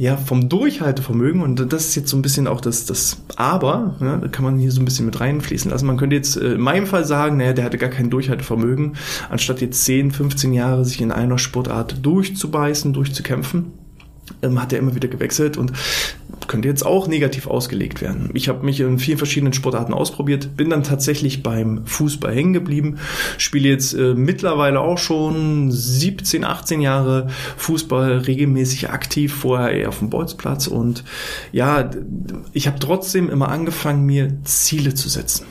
ja, 0.00 0.16
vom 0.16 0.48
Durchhaltevermögen, 0.48 1.42
und 1.42 1.70
das 1.74 1.88
ist 1.88 1.94
jetzt 1.94 2.08
so 2.08 2.16
ein 2.16 2.22
bisschen 2.22 2.46
auch 2.46 2.62
das, 2.62 2.86
das 2.86 3.18
Aber, 3.36 3.96
da 4.00 4.28
kann 4.28 4.46
man 4.46 4.58
hier 4.58 4.72
so 4.72 4.80
ein 4.80 4.86
bisschen 4.86 5.04
mit 5.04 5.20
reinfließen 5.20 5.70
lassen. 5.70 5.84
Man 5.84 5.98
könnte 5.98 6.16
jetzt 6.16 6.38
äh, 6.38 6.54
in 6.54 6.60
meinem 6.62 6.86
Fall 6.86 7.04
sagen, 7.04 7.36
naja, 7.36 7.52
der 7.52 7.66
hatte 7.66 7.76
gar 7.76 7.90
kein 7.90 8.08
Durchhaltevermögen, 8.08 8.96
anstatt 9.28 9.60
jetzt 9.60 9.84
10, 9.84 10.10
15 10.10 10.54
Jahre 10.54 10.86
sich 10.86 11.02
in 11.02 11.12
einer 11.12 11.36
Sportart 11.36 11.98
durchzubeißen, 12.02 12.94
durchzukämpfen 12.94 13.72
ähm, 14.42 14.60
hat 14.60 14.72
er 14.72 14.78
immer 14.78 14.94
wieder 14.94 15.08
gewechselt 15.08 15.56
und 15.56 15.72
könnte 16.46 16.68
jetzt 16.68 16.84
auch 16.84 17.06
negativ 17.06 17.46
ausgelegt 17.46 18.00
werden. 18.00 18.30
Ich 18.34 18.48
habe 18.48 18.64
mich 18.64 18.80
in 18.80 18.98
vielen 18.98 19.18
verschiedenen 19.18 19.52
Sportarten 19.52 19.94
ausprobiert, 19.94 20.56
bin 20.56 20.70
dann 20.70 20.82
tatsächlich 20.82 21.42
beim 21.42 21.86
Fußball 21.86 22.34
hängen 22.34 22.52
geblieben, 22.52 22.96
spiele 23.38 23.68
jetzt 23.68 23.92
äh, 23.92 24.14
mittlerweile 24.14 24.80
auch 24.80 24.98
schon 24.98 25.70
17, 25.70 26.44
18 26.44 26.80
Jahre 26.80 27.28
Fußball 27.56 28.18
regelmäßig 28.18 28.90
aktiv, 28.90 29.32
vorher 29.32 29.70
eher 29.72 29.88
auf 29.88 30.00
dem 30.00 30.10
Bolzplatz 30.10 30.66
und 30.66 31.04
ja, 31.52 31.90
ich 32.52 32.66
habe 32.66 32.78
trotzdem 32.80 33.30
immer 33.30 33.48
angefangen, 33.48 34.04
mir 34.04 34.42
Ziele 34.44 34.94
zu 34.94 35.08
setzen 35.08 35.46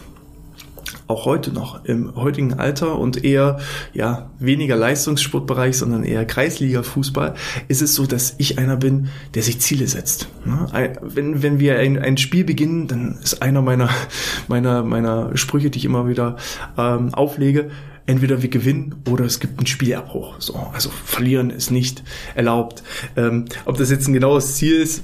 auch 1.10 1.26
heute 1.26 1.52
noch 1.52 1.86
im 1.86 2.16
heutigen 2.16 2.54
Alter 2.54 3.00
und 3.00 3.24
eher 3.24 3.60
ja 3.94 4.30
weniger 4.38 4.76
Leistungssportbereich, 4.76 5.76
sondern 5.76 6.04
eher 6.04 6.24
Kreisliga-Fußball, 6.24 7.34
ist 7.68 7.82
es 7.82 7.96
so, 7.96 8.06
dass 8.06 8.36
ich 8.38 8.60
einer 8.60 8.78
bin, 8.78 9.10
der 9.34 9.42
sich 9.42 9.60
Ziele 9.60 9.88
setzt. 9.88 10.28
Ne? 10.46 10.68
Wenn, 11.02 11.42
wenn 11.42 11.60
wir 11.60 11.80
ein, 11.80 11.98
ein 11.98 12.18
Spiel 12.18 12.44
beginnen, 12.44 12.88
dann 12.88 13.18
ist 13.24 13.42
einer 13.42 13.64
meiner, 13.64 13.90
meiner, 14.48 14.84
meiner 14.84 15.36
Sprüche, 15.36 15.72
die 15.72 15.80
ich 15.80 15.86
immer 15.86 16.08
wieder 16.08 16.38
ähm, 16.78 17.12
auflege, 17.16 17.72
entweder 18.10 18.42
wir 18.42 18.50
gewinnen 18.50 18.96
oder 19.08 19.26
es 19.26 19.40
gibt 19.40 19.60
einen 19.60 19.68
Spielabbruch. 19.68 20.36
So, 20.40 20.56
also 20.74 20.90
verlieren 20.90 21.52
ist 21.52 21.70
nicht 21.70 22.04
erlaubt. 22.34 22.82
Ähm, 23.16 23.46
ob 23.66 23.78
das 23.78 23.92
jetzt 23.92 24.08
ein 24.08 24.14
genaues 24.14 24.56
Ziel 24.56 24.78
ist, 24.78 25.04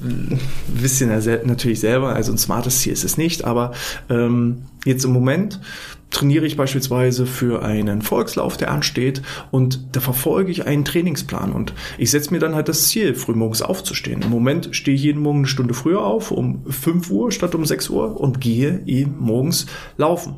wisst 0.68 1.02
ihr 1.02 1.08
natürlich 1.46 1.80
selber. 1.80 2.16
Also 2.16 2.32
ein 2.32 2.40
smartes 2.40 2.80
Ziel 2.80 2.94
ist 2.94 3.04
es 3.04 3.18
nicht, 3.18 3.44
aber 3.44 3.74
ähm, 4.10 4.64
jetzt 4.86 5.06
im 5.06 5.12
Moment 5.12 5.60
trainiere 6.16 6.46
ich 6.46 6.56
beispielsweise 6.56 7.26
für 7.26 7.62
einen 7.62 8.02
Volkslauf, 8.02 8.56
der 8.56 8.72
ansteht 8.72 9.22
und 9.52 9.96
da 9.96 10.00
verfolge 10.00 10.50
ich 10.50 10.66
einen 10.66 10.86
Trainingsplan 10.86 11.52
und 11.52 11.74
ich 11.98 12.10
setze 12.10 12.34
mir 12.34 12.40
dann 12.40 12.56
halt 12.56 12.70
das 12.70 12.88
Ziel, 12.88 13.16
frühmorgens 13.16 13.62
aufzustehen. 13.62 14.22
Im 14.22 14.30
Moment 14.30 14.70
stehe 14.72 14.96
ich 14.96 15.04
jeden 15.04 15.22
Morgen 15.22 15.40
eine 15.40 15.48
Stunde 15.48 15.74
früher 15.74 16.04
auf, 16.06 16.32
um 16.32 16.66
5 16.70 17.12
Uhr 17.12 17.32
statt 17.34 17.54
um 17.54 17.66
6 17.66 17.90
Uhr 17.90 18.20
und 18.20 18.40
gehe 18.40 18.82
eben 18.86 19.18
morgens 19.20 19.66
laufen. 19.98 20.36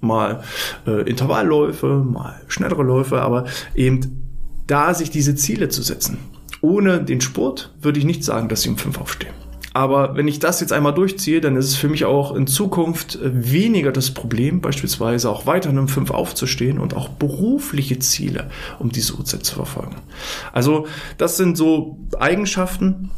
Mal 0.00 0.42
äh, 0.86 1.08
Intervallläufe, 1.08 1.86
mal 2.04 2.40
schnellere 2.48 2.82
Läufe, 2.82 3.20
aber 3.20 3.44
eben 3.74 4.24
da 4.66 4.94
sich 4.94 5.10
diese 5.10 5.36
Ziele 5.36 5.68
zu 5.68 5.82
setzen. 5.82 6.18
Ohne 6.60 7.04
den 7.04 7.20
Sport 7.20 7.72
würde 7.80 8.00
ich 8.00 8.04
nicht 8.04 8.24
sagen, 8.24 8.48
dass 8.48 8.64
ich 8.64 8.68
um 8.68 8.78
fünf 8.78 9.00
aufstehe. 9.00 9.30
Aber 9.72 10.16
wenn 10.16 10.26
ich 10.26 10.40
das 10.40 10.60
jetzt 10.60 10.72
einmal 10.72 10.94
durchziehe, 10.94 11.40
dann 11.40 11.56
ist 11.56 11.66
es 11.66 11.76
für 11.76 11.88
mich 11.88 12.04
auch 12.04 12.34
in 12.34 12.46
Zukunft 12.46 13.18
weniger 13.22 13.92
das 13.92 14.10
Problem, 14.10 14.60
beispielsweise 14.60 15.30
auch 15.30 15.46
weiter 15.46 15.70
um 15.70 15.88
fünf 15.88 16.10
aufzustehen 16.10 16.78
und 16.78 16.94
auch 16.94 17.08
berufliche 17.08 17.98
Ziele 18.00 18.50
um 18.78 18.90
diese 18.90 19.14
Uhrzeit 19.14 19.44
zu 19.44 19.54
verfolgen. 19.54 19.96
Also 20.52 20.86
das 21.18 21.36
sind 21.36 21.56
so 21.56 21.98
Eigenschaften, 22.18 23.10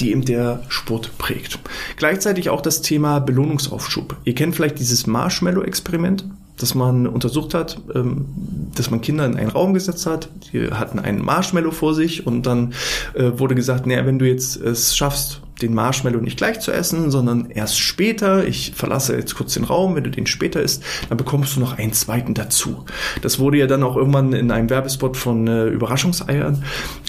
die 0.00 0.10
eben 0.10 0.24
der 0.24 0.62
Sport 0.68 1.16
prägt. 1.16 1.58
Gleichzeitig 1.96 2.50
auch 2.50 2.60
das 2.60 2.82
Thema 2.82 3.20
Belohnungsaufschub. 3.20 4.16
Ihr 4.24 4.34
kennt 4.34 4.54
vielleicht 4.54 4.78
dieses 4.78 5.06
Marshmallow-Experiment 5.06 6.24
dass 6.58 6.74
man 6.74 7.06
untersucht 7.06 7.54
hat, 7.54 7.80
ähm, 7.94 8.26
dass 8.74 8.90
man 8.90 9.00
Kinder 9.00 9.24
in 9.24 9.36
einen 9.36 9.50
Raum 9.50 9.74
gesetzt 9.74 10.06
hat, 10.06 10.28
die 10.52 10.70
hatten 10.70 10.98
einen 10.98 11.24
Marshmallow 11.24 11.70
vor 11.70 11.94
sich 11.94 12.26
und 12.26 12.44
dann 12.46 12.74
äh, 13.14 13.30
wurde 13.38 13.54
gesagt, 13.54 13.86
naja, 13.86 14.04
wenn 14.06 14.18
du 14.18 14.26
jetzt 14.26 14.56
es 14.56 14.96
schaffst, 14.96 15.40
den 15.62 15.74
Marshmallow 15.74 16.20
nicht 16.20 16.38
gleich 16.38 16.60
zu 16.60 16.72
essen, 16.72 17.10
sondern 17.10 17.50
erst 17.50 17.78
später. 17.78 18.46
Ich 18.46 18.72
verlasse 18.74 19.16
jetzt 19.16 19.34
kurz 19.34 19.54
den 19.54 19.64
Raum. 19.64 19.94
Wenn 19.94 20.04
du 20.04 20.10
den 20.10 20.26
später 20.26 20.60
isst, 20.60 20.84
dann 21.08 21.18
bekommst 21.18 21.56
du 21.56 21.60
noch 21.60 21.78
einen 21.78 21.92
zweiten 21.92 22.34
dazu. 22.34 22.84
Das 23.22 23.38
wurde 23.38 23.58
ja 23.58 23.66
dann 23.66 23.82
auch 23.82 23.96
irgendwann 23.96 24.32
in 24.32 24.50
einem 24.50 24.70
Werbespot 24.70 25.16
von 25.16 25.46
äh, 25.46 25.66
Überraschungseiern 25.66 26.64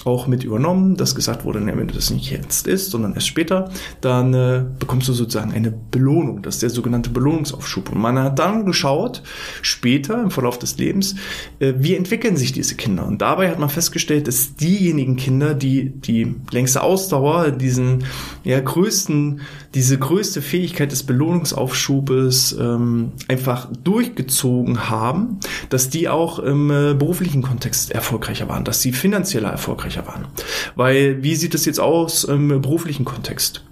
auch 0.06 0.28
mit 0.28 0.44
übernommen, 0.44 0.96
dass 0.96 1.16
gesagt 1.16 1.46
wurde, 1.46 1.62
ne, 1.62 1.78
wenn 1.78 1.88
du 1.88 1.94
das 1.94 2.10
nicht 2.10 2.32
jetzt 2.32 2.68
isst, 2.68 2.92
sondern 2.92 3.14
erst 3.14 3.28
später, 3.28 3.70
dann 4.02 4.34
äh, 4.34 4.64
bekommst 4.80 5.08
du 5.08 5.14
sozusagen 5.14 5.52
eine 5.52 5.72
Belohnung. 5.72 6.42
Das 6.42 6.56
ist 6.56 6.64
der 6.64 6.70
sogenannte 6.70 7.10
Belohnungsaufschub. 7.10 7.92
Und 7.92 8.00
man 8.00 8.18
hat 8.18 8.40
dann 8.40 8.66
geschaut, 8.66 9.24
später 9.62 10.22
im 10.22 10.32
Verlauf 10.32 10.58
des 10.60 10.78
Lebens, 10.78 11.16
äh, 11.60 11.74
wie 11.78 11.96
entwickeln 11.96 12.38
sich 12.38 12.52
diese 12.52 12.76
Kinder. 12.76 13.06
Und 13.06 13.22
dabei 13.22 13.50
hat 13.50 13.60
man 13.60 13.70
festgestellt, 13.70 14.28
dass 14.28 14.56
diejenigen 14.56 15.16
Kinder, 15.16 15.54
die 15.54 15.90
die 15.90 16.36
längste 16.52 16.82
Ausdauer, 16.82 17.52
diesen 17.52 18.04
ja, 18.44 18.60
größten, 18.60 19.42
diese 19.74 19.98
größte 19.98 20.42
Fähigkeit 20.42 20.92
des 20.92 21.04
Belohnungsaufschubes 21.04 22.56
ähm, 22.60 23.12
einfach 23.28 23.68
durchgezogen 23.84 24.90
haben, 24.90 25.40
dass 25.70 25.90
die 25.90 26.10
auch 26.10 26.40
im 26.40 26.72
äh, 26.72 26.94
beruflichen 26.94 27.42
Kontext 27.42 27.92
erfolgreicher 27.92 28.48
waren, 28.48 28.64
dass 28.64 28.82
sie 28.82 28.92
finanzieller 28.92 29.50
erfolgreicher 29.50 30.08
waren. 30.08 30.28
Weil, 30.76 31.24
wie 31.24 31.36
sieht 31.36 31.56
es 31.56 31.66
jetzt 31.66 31.80
aus 31.80 32.24
im 32.24 32.48
beruflichen 32.62 33.06
Kontext? 33.06 33.64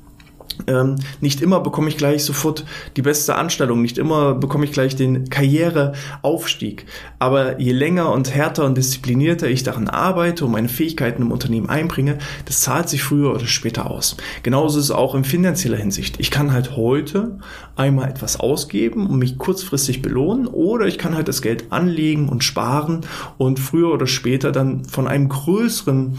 Ähm, 0.67 0.95
nicht 1.21 1.41
immer 1.41 1.59
bekomme 1.59 1.89
ich 1.89 1.97
gleich 1.97 2.23
sofort 2.23 2.65
die 2.95 3.01
beste 3.01 3.35
Anstellung, 3.35 3.81
nicht 3.81 3.97
immer 3.97 4.33
bekomme 4.33 4.65
ich 4.65 4.71
gleich 4.71 4.95
den 4.95 5.29
Karriereaufstieg. 5.29 6.85
Aber 7.19 7.59
je 7.59 7.71
länger 7.71 8.11
und 8.11 8.33
härter 8.33 8.65
und 8.65 8.77
disziplinierter 8.77 9.47
ich 9.47 9.63
daran 9.63 9.87
arbeite 9.87 10.45
und 10.45 10.51
meine 10.51 10.69
Fähigkeiten 10.69 11.21
im 11.21 11.31
Unternehmen 11.31 11.69
einbringe, 11.69 12.17
das 12.45 12.61
zahlt 12.61 12.89
sich 12.89 13.03
früher 13.03 13.33
oder 13.33 13.47
später 13.47 13.89
aus. 13.89 14.17
Genauso 14.43 14.79
ist 14.79 14.85
es 14.85 14.91
auch 14.91 15.15
in 15.15 15.23
finanzieller 15.23 15.77
Hinsicht. 15.77 16.19
Ich 16.19 16.31
kann 16.31 16.51
halt 16.51 16.75
heute 16.75 17.39
einmal 17.75 18.09
etwas 18.09 18.39
ausgeben 18.39 19.07
und 19.07 19.19
mich 19.19 19.37
kurzfristig 19.37 20.01
belohnen 20.01 20.47
oder 20.47 20.87
ich 20.87 20.97
kann 20.97 21.15
halt 21.15 21.27
das 21.27 21.41
Geld 21.41 21.71
anlegen 21.71 22.29
und 22.29 22.43
sparen 22.43 23.01
und 23.37 23.59
früher 23.59 23.93
oder 23.93 24.07
später 24.07 24.51
dann 24.51 24.85
von 24.85 25.07
einem 25.07 25.29
größeren 25.29 26.17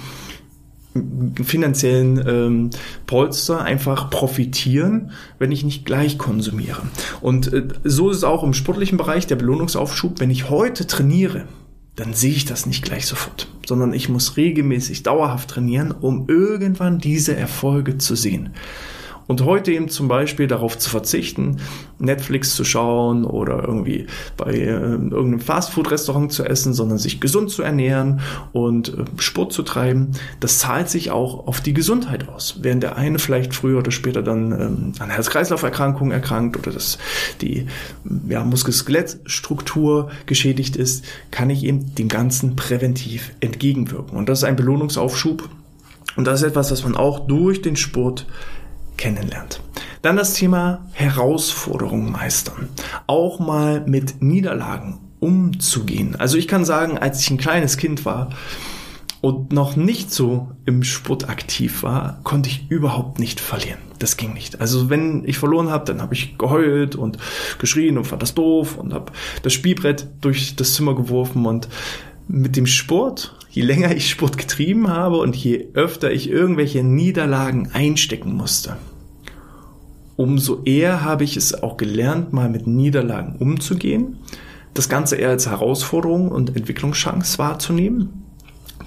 finanziellen 1.43 2.23
ähm, 2.27 2.71
Polster 3.07 3.63
einfach 3.63 4.11
profitieren, 4.11 5.13
wenn 5.39 5.53
ich 5.53 5.65
nicht 5.65 5.85
gleich 5.85 6.19
konsumiere. 6.19 6.83
Und 7.21 7.53
äh, 7.53 7.69
so 7.85 8.11
ist 8.11 8.19
es 8.19 8.25
auch 8.25 8.43
im 8.43 8.55
sportlichen 8.55 8.99
Bereich 8.99 9.27
der 9.27 9.37
Belohnungsaufschub. 9.37 10.21
Wenn 10.21 10.31
ich 10.31 10.51
heute 10.51 10.87
trainiere, 10.87 11.45
dann 11.97 12.15
sehe 12.15 12.33
ich 12.33 12.45
das 12.45 12.67
nicht 12.67 12.85
gleich 12.85 13.07
sofort, 13.07 13.49
sondern 13.67 13.93
ich 13.93 14.09
muss 14.09 14.37
regelmäßig 14.37 15.03
dauerhaft 15.03 15.51
trainieren, 15.51 15.91
um 15.93 16.29
irgendwann 16.29 16.99
diese 16.99 17.35
Erfolge 17.35 17.99
zu 17.99 18.15
sehen. 18.15 18.51
Und 19.29 19.45
heute 19.45 19.73
eben 19.73 19.91
zum 19.91 20.09
Beispiel 20.09 20.47
darauf 20.47 20.79
zu 20.79 20.89
verzichten, 20.89 21.59
Netflix 21.99 22.55
zu 22.55 22.65
schauen 22.65 23.27
oder 23.27 23.63
irgendwie 23.63 24.07
bei 24.39 24.53
äh, 24.55 24.71
irgendeinem 24.71 25.41
Fastfood-Restaurant 25.41 26.33
zu 26.33 26.45
essen, 26.45 26.73
sondern 26.73 26.97
sich 26.97 27.21
gesund 27.21 27.51
zu 27.51 27.63
ernähren 27.63 28.21
und 28.53 28.89
äh, 28.89 29.05
Sport 29.19 29.53
zu 29.53 29.63
treiben, 29.63 30.13
das 30.41 30.59
zahlt 30.59 30.89
sich 30.89 31.11
auch 31.11 31.47
auf 31.47 31.61
die 31.61 31.75
Gesundheit 31.75 32.27
aus. 32.27 32.61
Während 32.63 32.83
der 32.83 32.97
eine 32.97 33.19
vielleicht 33.19 33.55
früher 33.55 33.81
oder 33.81 33.91
später 33.91 34.23
dann 34.23 34.53
ähm, 34.53 34.93
an 34.99 35.11
Herz-Kreislauf-Erkrankungen 35.11 36.13
erkrankt 36.13 36.57
oder 36.57 36.73
dass 36.73 36.97
die 37.43 37.67
ja, 38.31 38.43
Muskel-Skelett-Struktur 38.43 40.11
geschädigt 40.25 40.75
ist, 40.77 41.05
kann 41.31 41.51
ich 41.51 41.65
eben 41.65 41.95
dem 41.97 42.09
Ganzen 42.09 42.57
präventiv 42.57 43.33
entgegenwirken. 43.41 44.17
Und 44.17 44.31
das 44.31 44.39
ist 44.39 44.45
ein 44.45 44.57
Belohnungsaufschub. 44.57 45.51
Und 46.17 46.25
das 46.25 46.41
ist 46.41 46.49
etwas, 46.49 46.73
was 46.73 46.83
man 46.83 46.97
auch 46.97 47.27
durch 47.27 47.61
den 47.61 47.77
Sport 47.77 48.27
kennenlernt. 48.99 49.63
Dann 50.03 50.17
das 50.17 50.35
Thema 50.35 50.87
Herausforderungen 50.93 52.13
meistern. 52.13 52.69
Auch 53.07 53.39
mal 53.39 53.83
mit 53.87 54.21
Niederlagen 54.23 55.01
umzugehen. 55.21 56.17
Also 56.17 56.37
ich 56.37 56.47
kann 56.47 56.65
sagen, 56.65 56.99
als 56.99 57.21
ich 57.21 57.31
ein 57.31 57.39
kleines 57.39 57.77
Kind 57.77 58.05
war 58.05 58.31
und 59.21 59.53
noch 59.53 59.75
nicht 59.75 60.13
so 60.13 60.53
im 60.65 60.85
Sport 60.85 61.29
aktiv 61.29 61.83
war, 61.83 62.21
konnte 62.23 62.49
ich 62.49 62.71
überhaupt 62.71 63.19
nicht 63.19 63.41
verlieren. 63.41 63.81
Das 63.99 64.17
ging 64.17 64.33
nicht. 64.33 64.61
Also 64.61 64.91
wenn 64.91 65.25
ich 65.27 65.39
verloren 65.39 65.71
habe, 65.71 65.85
dann 65.87 66.01
habe 66.01 66.15
ich 66.15 66.39
geheult 66.39 66.95
und 66.95 67.19
geschrien 67.59 67.99
und 67.99 68.05
fand 68.05 68.23
das 68.23 68.35
doof 68.35 68.77
und 68.77 68.95
habe 68.95 69.13
das 69.43 69.53
Spielbrett 69.53 70.07
durch 70.21 70.55
das 70.55 70.75
Zimmer 70.75 70.95
geworfen 70.95 71.47
und 71.47 71.69
mit 72.29 72.57
dem 72.57 72.67
Sport, 72.67 73.35
je 73.51 73.63
länger 73.63 73.97
ich 73.97 74.09
Sport 74.11 74.39
getrieben 74.39 74.89
habe 74.89 75.17
und 75.17 75.35
je 75.35 75.69
öfter 75.75 76.13
ich 76.13 76.31
irgendwelche 76.31 76.85
Niederlagen 76.85 77.71
einstecken 77.73 78.35
musste, 78.35 78.77
umso 80.19 80.63
eher 80.65 81.03
habe 81.05 81.23
ich 81.23 81.37
es 81.37 81.63
auch 81.63 81.77
gelernt, 81.77 82.33
mal 82.33 82.49
mit 82.49 82.67
Niederlagen 82.67 83.37
umzugehen, 83.39 84.19
das 84.75 84.89
Ganze 84.89 85.17
eher 85.17 85.31
als 85.31 85.47
Herausforderung 85.47 86.31
und 86.31 86.57
Entwicklungschance 86.57 87.39
wahrzunehmen 87.39 88.28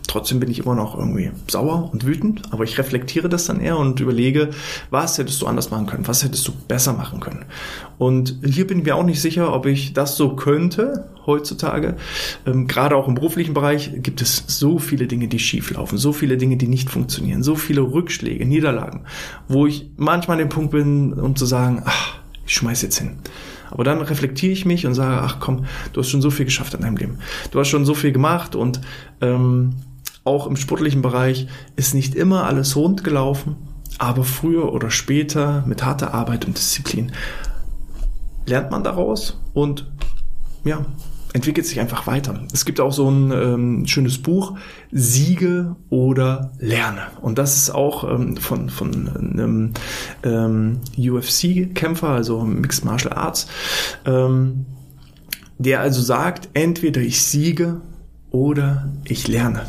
Trotzdem 0.08 0.40
bin 0.40 0.52
ich 0.52 0.60
immer 0.60 0.76
noch 0.76 0.98
irgendwie 0.98 1.32
sauer 1.48 1.90
und 1.94 2.06
wütend, 2.06 2.42
aber 2.52 2.64
ich 2.64 2.78
reflektiere 2.78 3.30
das 3.30 3.46
dann 3.46 3.62
eher 3.62 3.78
und 3.78 4.00
überlege, 4.00 4.50
was 4.90 5.18
hättest 5.18 5.42
du 5.42 5.48
anders 5.48 5.72
machen 5.72 5.86
können, 5.86 6.08
was 6.08 6.24
hättest 6.24 6.48
du 6.48 6.52
besser 6.68 6.94
machen 6.94 7.20
können. 7.20 7.46
Und 7.98 8.38
hier 8.44 8.68
bin 8.68 8.80
ich 8.80 8.86
mir 8.86 8.96
auch 8.96 9.06
nicht 9.06 9.22
sicher, 9.22 9.54
ob 9.54 9.66
ich 9.66 9.94
das 9.94 10.18
so 10.18 10.36
könnte 10.36 11.08
heutzutage. 11.26 11.96
Ähm, 12.46 12.68
gerade 12.68 12.96
auch 12.96 13.08
im 13.08 13.16
beruflichen 13.16 13.54
Bereich 13.54 13.92
gibt 14.02 14.22
es 14.22 14.44
so 14.48 14.80
viele 14.80 15.08
Dinge, 15.08 15.28
die 15.28 15.40
schief 15.40 15.72
laufen, 15.72 15.98
so 15.98 16.12
viele 16.12 16.38
Dinge, 16.38 16.58
die 16.58 16.68
nicht 16.68 16.90
funktionieren, 16.90 17.44
so 17.44 17.56
viele 17.56 17.82
Rückschläge, 17.82 18.46
Niederlagen, 18.46 19.06
wo 19.48 19.68
ich 19.68 19.92
manchmal 19.98 20.36
an 20.36 20.40
dem 20.40 20.50
Punkt 20.50 20.72
bin, 20.72 21.14
um 21.14 21.36
zu 21.36 21.46
sagen, 21.46 21.84
ach, 21.86 22.16
ich 22.46 22.56
schmeiß 22.56 22.82
jetzt 22.82 22.98
hin. 22.98 23.18
Aber 23.70 23.86
dann 23.86 24.02
reflektiere 24.02 24.52
ich 24.52 24.66
mich 24.66 24.86
und 24.86 24.94
sage, 24.94 25.22
ach 25.22 25.40
komm, 25.40 25.66
du 25.94 26.02
hast 26.02 26.10
schon 26.10 26.22
so 26.22 26.30
viel 26.30 26.46
geschafft 26.46 26.74
in 26.74 26.82
deinem 26.82 26.98
Leben. 26.98 27.20
Du 27.52 27.60
hast 27.60 27.70
schon 27.70 27.86
so 27.86 27.94
viel 27.94 28.12
gemacht 28.12 28.56
und 28.56 28.82
ähm, 29.22 29.76
auch 30.24 30.48
im 30.48 30.56
sportlichen 30.56 31.02
Bereich 31.02 31.48
ist 31.76 31.94
nicht 31.94 32.16
immer 32.16 32.46
alles 32.46 32.76
rund 32.76 33.04
gelaufen, 33.04 33.56
aber 33.98 34.24
früher 34.24 34.72
oder 34.74 34.92
später 34.92 35.64
mit 35.66 35.84
harter 35.84 36.14
Arbeit 36.14 36.46
und 36.46 36.58
Disziplin 36.58 37.12
lernt 38.46 38.72
man 38.72 38.84
daraus 38.84 39.40
und 39.54 39.92
ja, 40.64 40.86
entwickelt 41.34 41.66
sich 41.66 41.80
einfach 41.80 42.08
weiter. 42.08 42.42
Es 42.54 42.66
gibt 42.66 42.80
auch 42.80 42.92
so 42.92 43.10
ein 43.10 43.32
ähm, 43.32 43.88
schönes 43.88 44.18
Buch, 44.18 44.58
Siege 44.92 45.76
oder 45.90 46.52
Lerne. 46.60 47.04
Und 47.22 47.38
das 47.38 47.58
ist 47.58 47.70
auch 47.70 48.04
ähm, 48.04 48.38
von, 48.38 48.70
von 48.70 49.10
einem 49.10 49.74
ähm, 50.24 50.82
UFC-Kämpfer, 50.98 52.10
also 52.10 52.42
Mixed 52.42 52.84
Martial 52.84 53.14
Arts, 53.14 53.48
ähm, 54.06 54.66
der 55.58 55.80
also 55.80 56.02
sagt, 56.02 56.50
entweder 56.54 57.02
ich 57.02 57.24
siege 57.24 57.82
oder 58.32 58.90
ich 59.06 59.28
lerne. 59.28 59.66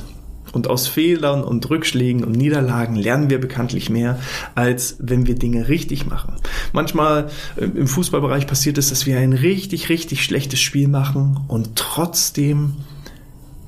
Und 0.53 0.69
aus 0.69 0.87
Fehlern 0.87 1.43
und 1.43 1.69
Rückschlägen 1.71 2.25
und 2.25 2.33
Niederlagen 2.33 2.95
lernen 2.95 3.31
wir 3.31 3.41
bekanntlich 3.41 3.91
mehr, 3.91 4.19
als 4.55 4.97
wenn 5.01 5.27
wir 5.27 5.35
Dinge 5.35 5.69
richtig 5.69 6.07
machen. 6.07 6.35
Manchmal 6.73 7.31
äh, 7.57 7.65
im 7.65 7.87
Fußballbereich 7.87 8.47
passiert 8.47 8.79
es, 8.79 8.91
dass 8.91 9.07
wir 9.07 9.19
ein 9.19 9.33
richtig, 9.33 9.89
richtig 9.89 10.25
schlechtes 10.25 10.61
Spiel 10.61 10.89
machen 10.89 11.41
und 11.49 11.77
trotzdem 11.77 12.75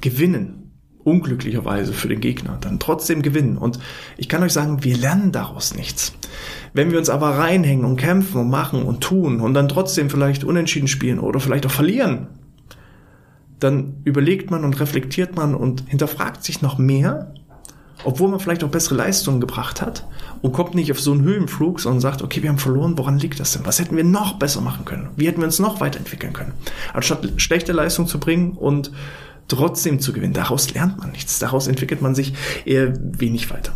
gewinnen. 0.00 0.60
Unglücklicherweise 1.02 1.92
für 1.92 2.08
den 2.08 2.20
Gegner, 2.20 2.56
dann 2.60 2.78
trotzdem 2.78 3.20
gewinnen. 3.20 3.58
Und 3.58 3.78
ich 4.16 4.28
kann 4.28 4.42
euch 4.42 4.52
sagen, 4.52 4.84
wir 4.84 4.96
lernen 4.96 5.32
daraus 5.32 5.74
nichts. 5.74 6.14
Wenn 6.72 6.90
wir 6.90 6.98
uns 6.98 7.10
aber 7.10 7.30
reinhängen 7.36 7.84
und 7.84 7.96
kämpfen 7.96 8.40
und 8.40 8.48
machen 8.48 8.82
und 8.82 9.02
tun 9.02 9.40
und 9.40 9.52
dann 9.52 9.68
trotzdem 9.68 10.08
vielleicht 10.08 10.44
unentschieden 10.44 10.88
spielen 10.88 11.18
oder 11.18 11.40
vielleicht 11.40 11.66
auch 11.66 11.70
verlieren, 11.70 12.28
dann 13.60 13.94
überlegt 14.04 14.50
man 14.50 14.64
und 14.64 14.78
reflektiert 14.80 15.36
man 15.36 15.54
und 15.54 15.84
hinterfragt 15.88 16.44
sich 16.44 16.62
noch 16.62 16.78
mehr 16.78 17.32
obwohl 18.04 18.28
man 18.28 18.40
vielleicht 18.40 18.64
auch 18.64 18.68
bessere 18.68 18.96
Leistungen 18.96 19.40
gebracht 19.40 19.80
hat 19.80 20.06
und 20.42 20.52
kommt 20.52 20.74
nicht 20.74 20.90
auf 20.92 21.00
so 21.00 21.12
einen 21.12 21.22
Höhenflug, 21.22 21.80
sondern 21.80 22.00
sagt, 22.00 22.22
okay, 22.22 22.42
wir 22.42 22.50
haben 22.50 22.58
verloren, 22.58 22.98
woran 22.98 23.18
liegt 23.18 23.40
das 23.40 23.52
denn? 23.52 23.64
Was 23.64 23.78
hätten 23.78 23.96
wir 23.96 24.04
noch 24.04 24.34
besser 24.38 24.60
machen 24.60 24.84
können? 24.84 25.08
Wie 25.16 25.26
hätten 25.26 25.40
wir 25.40 25.46
uns 25.46 25.58
noch 25.58 25.80
weiterentwickeln 25.80 26.32
können? 26.32 26.52
Anstatt 26.92 27.40
schlechte 27.40 27.72
Leistung 27.72 28.06
zu 28.06 28.20
bringen 28.20 28.52
und 28.52 28.90
trotzdem 29.48 30.00
zu 30.00 30.12
gewinnen. 30.12 30.32
Daraus 30.32 30.72
lernt 30.72 30.98
man 30.98 31.12
nichts. 31.12 31.38
Daraus 31.38 31.66
entwickelt 31.66 32.02
man 32.02 32.14
sich 32.14 32.34
eher 32.64 32.94
wenig 32.98 33.50
weiter. 33.50 33.72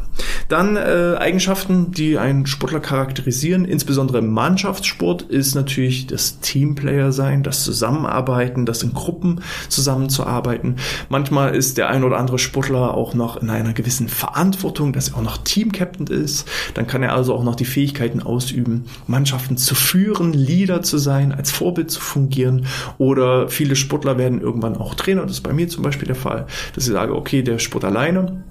Dann 0.49 0.77
äh, 0.77 1.17
Eigenschaften, 1.19 1.93
die 1.93 2.19
einen 2.19 2.47
Sportler 2.47 2.81
charakterisieren, 2.81 3.65
insbesondere 3.65 4.19
im 4.19 4.33
Mannschaftssport, 4.33 5.23
ist 5.23 5.55
natürlich 5.55 6.07
das 6.07 6.41
Teamplayer 6.41 7.13
sein, 7.13 7.43
das 7.43 7.65
Zusammenarbeiten, 7.65 8.65
das 8.65 8.83
in 8.83 8.95
Gruppen 8.95 9.41
zusammenzuarbeiten. 9.69 10.77
Manchmal 11.09 11.55
ist 11.55 11.77
der 11.79 11.91
ein 11.91 12.05
oder 12.05 12.19
andere 12.19 12.39
Sportler 12.39 12.95
auch 12.95 13.15
noch 13.15 13.37
in 13.37 13.51
einer 13.51 13.73
gewissen 13.73 14.09
Verantwortung, 14.09 14.93
dass 14.93 15.11
er 15.11 15.19
auch 15.19 15.23
noch 15.23 15.39
Teamcaptain 15.39 16.07
ist. 16.07 16.49
Dann 16.75 16.87
kann 16.87 17.03
er 17.03 17.15
also 17.15 17.35
auch 17.35 17.45
noch 17.45 17.55
die 17.55 17.65
Fähigkeiten 17.65 18.23
ausüben, 18.23 18.87
Mannschaften 19.07 19.57
zu 19.57 19.75
führen, 19.75 20.33
Leader 20.33 20.83
zu 20.83 20.99
sein, 20.99 21.33
als 21.33 21.51
Vorbild 21.51 21.91
zu 21.91 22.01
fungieren. 22.01 22.67
Oder 22.97 23.49
viele 23.49 23.77
Sportler 23.77 24.19
werden 24.19 24.41
irgendwann 24.41 24.77
auch 24.77 24.95
Trainer. 24.95 25.23
Das 25.23 25.33
ist 25.33 25.43
bei 25.43 25.53
mir 25.53 25.69
zum 25.69 25.83
Beispiel 25.83 26.07
der 26.07 26.17
Fall, 26.17 26.47
dass 26.75 26.87
ich 26.87 26.93
sage, 26.93 27.15
okay, 27.15 27.43
der 27.43 27.59
Sport 27.59 27.85
alleine 27.85 28.43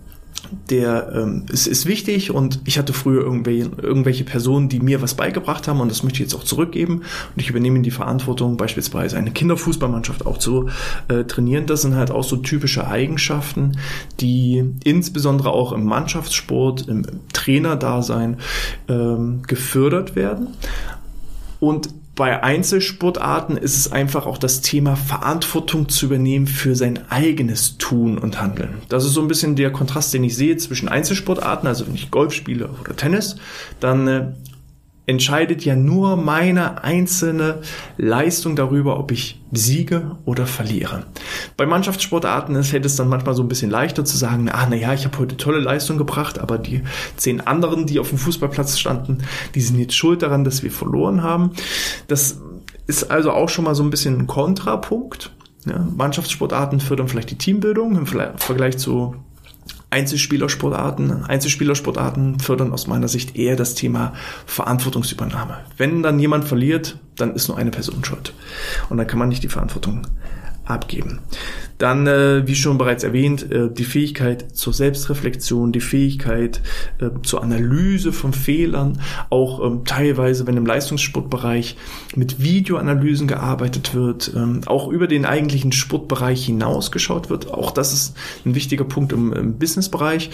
der 0.70 1.12
ähm, 1.14 1.46
ist, 1.52 1.68
ist 1.68 1.86
wichtig 1.86 2.32
und 2.32 2.60
ich 2.66 2.78
hatte 2.78 2.94
früher 2.94 3.22
irgendwelche, 3.22 3.70
irgendwelche 3.82 4.24
Personen, 4.24 4.70
die 4.70 4.80
mir 4.80 5.02
was 5.02 5.16
beigebracht 5.16 5.68
haben 5.68 5.80
und 5.82 5.90
das 5.90 6.04
möchte 6.04 6.18
ich 6.18 6.32
jetzt 6.32 6.36
auch 6.36 6.44
zurückgeben 6.44 7.02
und 7.36 7.42
ich 7.42 7.50
übernehme 7.50 7.82
die 7.82 7.92
Verantwortung, 7.92 8.58
beispielsweise 8.58 9.18
eine 9.18 9.32
Kinderfußballmannschaft 9.32 10.26
auch 10.26 10.38
zu 10.38 10.70
äh, 11.08 11.24
trainieren. 11.24 11.66
Das 11.66 11.82
sind 11.82 11.96
halt 11.96 12.12
auch 12.12 12.24
so 12.24 12.38
typische 12.38 12.88
Eigenschaften, 12.88 13.78
die 14.20 14.64
insbesondere 14.84 15.52
auch 15.52 15.72
im 15.72 15.86
Mannschaftssport, 15.86 16.88
im 16.88 17.04
Trainerdasein 17.34 18.38
ähm, 18.88 19.42
gefördert 19.48 20.16
werden. 20.16 20.50
Und 21.60 21.90
bei 22.18 22.42
Einzelsportarten 22.42 23.58
ist 23.58 23.78
es 23.78 23.92
einfach 23.92 24.26
auch 24.26 24.40
das 24.40 24.62
Thema 24.62 24.96
Verantwortung 24.96 25.88
zu 25.88 26.08
übernehmen 26.08 26.48
für 26.48 26.76
sein 26.76 27.00
eigenes 27.10 27.78
Tun 27.78 28.18
und 28.18 28.42
Handeln. 28.42 28.82
Das 28.90 29.06
ist 29.06 29.14
so 29.14 29.22
ein 29.22 29.28
bisschen 29.28 29.56
der 29.56 29.72
Kontrast, 29.72 30.16
den 30.16 30.24
ich 30.24 30.36
sehe 30.36 30.58
zwischen 30.58 30.90
Einzelsportarten, 30.90 31.68
also 31.68 31.86
wenn 31.86 31.94
ich 31.94 32.10
Golf 32.10 32.34
spiele 32.34 32.70
oder 32.82 32.96
Tennis, 32.96 33.36
dann 33.80 34.08
äh, 34.08 34.26
entscheidet 35.08 35.64
ja 35.64 35.76
nur 35.76 36.18
meine 36.18 36.84
einzelne 36.84 37.62
Leistung 37.98 38.58
darüber, 38.58 39.00
ob 39.00 39.12
ich 39.12 39.42
siege 39.54 40.18
oder 40.26 40.46
verliere. 40.46 41.06
Bei 41.56 41.66
Mannschaftssportarten 41.66 42.54
ist, 42.56 42.74
hätte 42.74 42.88
es 42.88 42.98
dann 42.98 43.08
manchmal 43.08 43.34
so 43.34 43.42
ein 43.42 43.48
bisschen 43.48 43.72
leichter 43.72 44.04
zu 44.04 44.18
sagen, 44.18 44.50
ah, 44.50 44.68
naja, 44.70 44.94
ich 44.94 45.06
habe 45.06 45.18
heute 45.18 45.38
tolle 45.38 45.60
Leistung 45.60 45.98
gebracht, 45.98 46.40
aber 46.40 46.58
die 46.58 46.84
zehn 47.16 47.40
anderen, 47.40 47.86
die 47.86 48.00
auf 48.00 48.10
dem 48.10 48.18
Fußballplatz 48.18 48.78
standen, 48.78 49.20
die 49.56 49.62
sind 49.62 49.80
jetzt 49.80 49.96
schuld 49.96 50.22
daran, 50.22 50.44
dass 50.44 50.62
wir 50.62 50.72
verloren 50.72 51.24
haben. 51.24 51.52
Das 52.08 52.42
ist 52.86 53.10
also 53.10 53.32
auch 53.32 53.48
schon 53.48 53.64
mal 53.64 53.76
so 53.76 53.84
ein 53.84 53.90
bisschen 53.90 54.20
ein 54.20 54.28
Kontrapunkt. 54.28 55.32
Ja, 55.66 55.88
Mannschaftssportarten 55.96 56.82
fördern 56.82 57.08
vielleicht 57.08 57.32
die 57.32 57.38
Teambildung 57.38 57.96
im 57.96 58.06
Vergleich 58.06 58.78
zu 58.78 59.16
Einzelspielersportarten. 59.90 61.24
Einzelspielersportarten 61.26 62.40
fördern 62.40 62.74
aus 62.74 62.88
meiner 62.88 63.08
Sicht 63.08 63.36
eher 63.36 63.56
das 63.56 63.74
Thema 63.74 64.14
Verantwortungsübernahme. 64.46 65.60
Wenn 65.78 66.04
dann 66.04 66.20
jemand 66.20 66.46
verliert, 66.46 67.00
dann 67.16 67.34
ist 67.34 67.48
nur 67.48 67.58
eine 67.58 67.72
Person 67.72 68.04
schuld. 68.04 68.34
Und 68.90 68.98
dann 68.98 69.08
kann 69.08 69.20
man 69.20 69.30
nicht 69.30 69.44
die 69.44 69.50
Verantwortung 69.50 70.08
abgeben. 70.70 71.20
Dann, 71.78 72.08
äh, 72.08 72.48
wie 72.48 72.56
schon 72.56 72.78
bereits 72.78 73.04
erwähnt, 73.04 73.52
äh, 73.52 73.70
die 73.72 73.84
Fähigkeit 73.84 74.56
zur 74.56 74.74
Selbstreflexion, 74.74 75.72
die 75.72 75.82
Fähigkeit 75.82 76.62
äh, 77.00 77.10
zur 77.22 77.44
Analyse 77.44 78.12
von 78.12 78.34
Fehlern, 78.34 79.00
auch 79.30 79.64
ähm, 79.64 79.86
teilweise, 79.86 80.48
wenn 80.48 80.58
im 80.58 80.66
Leistungssportbereich 80.66 81.78
mit 82.16 82.42
Videoanalysen 82.42 83.28
gearbeitet 83.28 83.94
wird, 83.94 84.32
ähm, 84.36 84.62
auch 84.66 84.88
über 84.88 85.08
den 85.08 85.26
eigentlichen 85.26 85.72
Sportbereich 85.72 86.46
hinausgeschaut 86.46 87.30
wird. 87.30 87.52
Auch 87.52 87.72
das 87.72 87.94
ist 87.94 88.18
ein 88.46 88.56
wichtiger 88.56 88.86
Punkt 88.86 89.14
im, 89.14 89.32
im 89.34 89.60
Businessbereich. 89.60 90.32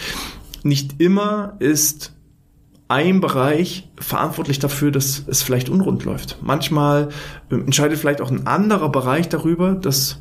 Nicht 0.62 0.98
immer 0.98 1.56
ist 1.58 2.14
ein 2.88 3.20
Bereich 3.20 3.88
verantwortlich 3.96 4.58
dafür, 4.58 4.90
dass 4.90 5.24
es 5.26 5.42
vielleicht 5.42 5.68
unrund 5.68 6.04
läuft. 6.04 6.38
Manchmal 6.42 7.08
äh, 7.50 7.54
entscheidet 7.54 7.98
vielleicht 7.98 8.20
auch 8.20 8.30
ein 8.30 8.46
anderer 8.46 8.90
Bereich 8.90 9.28
darüber, 9.28 9.74
dass 9.74 10.20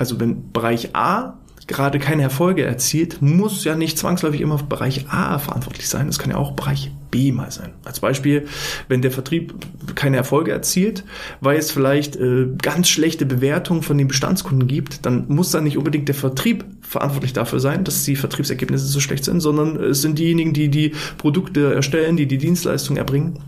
also 0.00 0.18
wenn 0.18 0.50
Bereich 0.50 0.96
A 0.96 1.34
gerade 1.66 1.98
keine 1.98 2.22
Erfolge 2.22 2.64
erzielt, 2.64 3.20
muss 3.20 3.64
ja 3.64 3.76
nicht 3.76 3.98
zwangsläufig 3.98 4.40
immer 4.40 4.56
Bereich 4.56 5.04
A 5.10 5.38
verantwortlich 5.38 5.88
sein. 5.88 6.08
Es 6.08 6.18
kann 6.18 6.30
ja 6.30 6.36
auch 6.36 6.52
Bereich 6.52 6.90
B 7.10 7.32
mal 7.32 7.50
sein. 7.50 7.74
Als 7.84 8.00
Beispiel, 8.00 8.46
wenn 8.88 9.02
der 9.02 9.10
Vertrieb 9.10 9.54
keine 9.94 10.16
Erfolge 10.16 10.52
erzielt, 10.52 11.04
weil 11.42 11.58
es 11.58 11.70
vielleicht 11.70 12.16
äh, 12.16 12.46
ganz 12.62 12.88
schlechte 12.88 13.26
Bewertungen 13.26 13.82
von 13.82 13.98
den 13.98 14.08
Bestandskunden 14.08 14.68
gibt, 14.68 15.04
dann 15.04 15.26
muss 15.28 15.50
dann 15.50 15.64
nicht 15.64 15.76
unbedingt 15.76 16.08
der 16.08 16.14
Vertrieb 16.14 16.64
verantwortlich 16.80 17.34
dafür 17.34 17.60
sein, 17.60 17.84
dass 17.84 18.04
die 18.04 18.16
Vertriebsergebnisse 18.16 18.86
so 18.86 18.98
schlecht 18.98 19.24
sind, 19.24 19.40
sondern 19.40 19.76
es 19.76 20.00
sind 20.00 20.18
diejenigen, 20.18 20.54
die 20.54 20.70
die 20.70 20.94
Produkte 21.18 21.74
erstellen, 21.74 22.16
die 22.16 22.26
die 22.26 22.38
Dienstleistungen 22.38 22.96
erbringen 22.96 23.38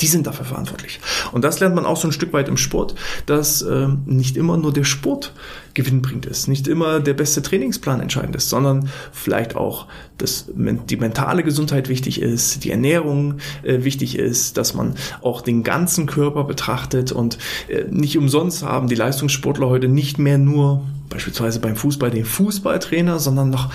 die 0.00 0.06
sind 0.06 0.26
dafür 0.26 0.44
verantwortlich. 0.44 1.00
Und 1.32 1.44
das 1.44 1.60
lernt 1.60 1.74
man 1.74 1.84
auch 1.84 1.96
so 1.96 2.08
ein 2.08 2.12
Stück 2.12 2.32
weit 2.32 2.48
im 2.48 2.56
Sport, 2.56 2.94
dass 3.26 3.62
äh, 3.62 3.88
nicht 4.06 4.36
immer 4.36 4.56
nur 4.56 4.72
der 4.72 4.84
Sport 4.84 5.32
gewinnbringend 5.74 6.26
ist, 6.26 6.48
nicht 6.48 6.68
immer 6.68 7.00
der 7.00 7.14
beste 7.14 7.42
Trainingsplan 7.42 8.00
entscheidend 8.00 8.36
ist, 8.36 8.48
sondern 8.48 8.88
vielleicht 9.12 9.56
auch, 9.56 9.86
dass 10.18 10.46
die 10.54 10.96
mentale 10.96 11.42
Gesundheit 11.42 11.88
wichtig 11.88 12.20
ist, 12.20 12.64
die 12.64 12.70
Ernährung 12.70 13.38
äh, 13.62 13.82
wichtig 13.84 14.16
ist, 14.16 14.56
dass 14.56 14.74
man 14.74 14.94
auch 15.20 15.40
den 15.42 15.64
ganzen 15.64 16.06
Körper 16.06 16.44
betrachtet 16.44 17.12
und 17.12 17.38
äh, 17.68 17.84
nicht 17.90 18.16
umsonst 18.16 18.62
haben 18.62 18.88
die 18.88 18.94
Leistungssportler 18.94 19.68
heute 19.68 19.88
nicht 19.88 20.18
mehr 20.18 20.38
nur 20.38 20.84
beispielsweise 21.08 21.60
beim 21.60 21.76
Fußball 21.76 22.10
den 22.10 22.24
Fußballtrainer, 22.24 23.18
sondern 23.18 23.50
noch 23.50 23.70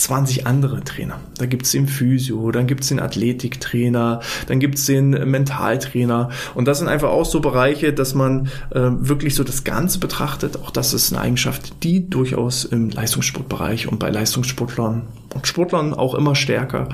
20 0.00 0.46
andere 0.46 0.82
Trainer. 0.82 1.20
Da 1.38 1.46
gibt's 1.46 1.72
den 1.72 1.86
Physio, 1.86 2.50
dann 2.50 2.66
gibt's 2.66 2.88
den 2.88 3.00
Athletiktrainer, 3.00 4.20
dann 4.46 4.58
gibt's 4.58 4.86
den 4.86 5.10
Mentaltrainer. 5.10 6.30
Und 6.54 6.66
das 6.66 6.78
sind 6.78 6.88
einfach 6.88 7.10
auch 7.10 7.26
so 7.26 7.40
Bereiche, 7.40 7.92
dass 7.92 8.14
man 8.14 8.46
äh, 8.70 8.80
wirklich 8.80 9.34
so 9.34 9.44
das 9.44 9.64
Ganze 9.64 9.98
betrachtet. 9.98 10.56
Auch 10.56 10.70
das 10.70 10.94
ist 10.94 11.12
eine 11.12 11.20
Eigenschaft, 11.20 11.82
die 11.82 12.08
durchaus 12.08 12.64
im 12.64 12.90
Leistungssportbereich 12.90 13.88
und 13.88 13.98
bei 13.98 14.10
Leistungssportlern 14.10 15.02
und 15.34 15.46
Sportlern 15.46 15.92
auch 15.92 16.14
immer 16.14 16.34
stärker 16.34 16.88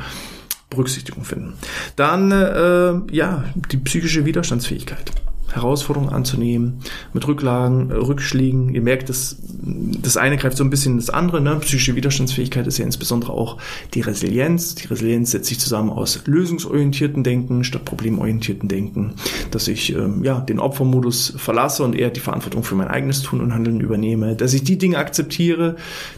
Berücksichtigung 0.69 1.25
finden. 1.25 1.55
Dann 1.95 2.33
äh, 2.33 3.14
ja 3.14 3.45
die 3.71 3.77
psychische 3.79 4.25
Widerstandsfähigkeit. 4.25 5.12
Herausforderungen 5.53 6.13
anzunehmen, 6.13 6.81
mit 7.13 7.27
Rücklagen, 7.27 7.91
äh, 7.91 7.95
Rückschlägen. 7.95 8.75
Ihr 8.75 8.83
merkt, 8.83 9.09
das, 9.09 9.37
das 9.43 10.17
eine 10.17 10.37
greift 10.37 10.57
so 10.57 10.65
ein 10.65 10.71
bisschen 10.71 10.97
das 10.97 11.11
andere. 11.11 11.41
Ne? 11.41 11.57
Psychische 11.61 11.97
Widerstandsfähigkeit 11.97 12.67
ist 12.67 12.79
ja 12.79 12.85
insbesondere 12.85 13.33
auch 13.33 13.59
die 13.95 14.01
Resilienz. 14.01 14.75
Die 14.75 14.89
Resilienz 14.89 15.31
setzt 15.31 15.49
sich 15.49 15.59
zusammen 15.59 15.91
aus 15.91 16.23
lösungsorientierten 16.27 17.23
Denken 17.23 17.65
statt 17.65 17.85
problemorientierten 17.85 18.69
Denken, 18.69 19.15
dass 19.51 19.69
ich 19.69 19.95
ähm, 19.95 20.25
ja 20.25 20.41
den 20.41 20.59
Opfermodus 20.59 21.35
verlasse 21.37 21.85
und 21.85 21.95
eher 21.95 22.11
die 22.11 22.21
Verantwortung 22.21 22.63
für 22.63 22.75
mein 22.75 22.89
eigenes 22.89 23.23
Tun 23.23 23.41
und 23.41 23.55
Handeln 23.55 23.81
übernehme, 23.81 24.37
dass 24.37 24.55
ich 24.55 24.65
die 24.65 24.79
Dinge 24.79 24.99
akzeptiere, 24.99 25.77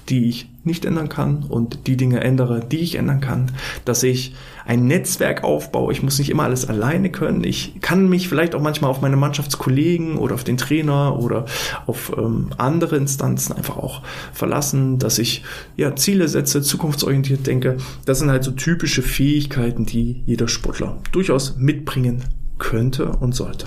die 0.08 0.28
ich 0.28 0.46
nicht 0.68 0.84
ändern 0.84 1.08
kann 1.08 1.44
und 1.48 1.88
die 1.88 1.96
Dinge 1.96 2.20
ändere, 2.20 2.60
die 2.60 2.78
ich 2.78 2.94
ändern 2.94 3.20
kann, 3.20 3.50
dass 3.84 4.04
ich 4.04 4.34
ein 4.64 4.86
Netzwerk 4.86 5.42
aufbaue. 5.42 5.92
Ich 5.92 6.02
muss 6.02 6.18
nicht 6.18 6.30
immer 6.30 6.44
alles 6.44 6.68
alleine 6.68 7.10
können. 7.10 7.42
Ich 7.42 7.80
kann 7.80 8.08
mich 8.08 8.28
vielleicht 8.28 8.54
auch 8.54 8.60
manchmal 8.60 8.90
auf 8.90 9.00
meine 9.00 9.16
Mannschaftskollegen 9.16 10.18
oder 10.18 10.34
auf 10.34 10.44
den 10.44 10.58
Trainer 10.58 11.18
oder 11.18 11.46
auf 11.86 12.12
ähm, 12.16 12.50
andere 12.58 12.96
Instanzen 12.96 13.54
einfach 13.54 13.78
auch 13.78 14.02
verlassen, 14.32 14.98
dass 14.98 15.18
ich 15.18 15.42
ja 15.76 15.96
Ziele 15.96 16.28
setze, 16.28 16.60
zukunftsorientiert 16.60 17.46
denke. 17.46 17.78
Das 18.04 18.18
sind 18.18 18.30
halt 18.30 18.44
so 18.44 18.50
typische 18.50 19.02
Fähigkeiten, 19.02 19.86
die 19.86 20.22
jeder 20.26 20.48
Sportler 20.48 20.98
durchaus 21.12 21.56
mitbringen 21.56 22.24
könnte 22.58 23.08
und 23.08 23.34
sollte. 23.34 23.66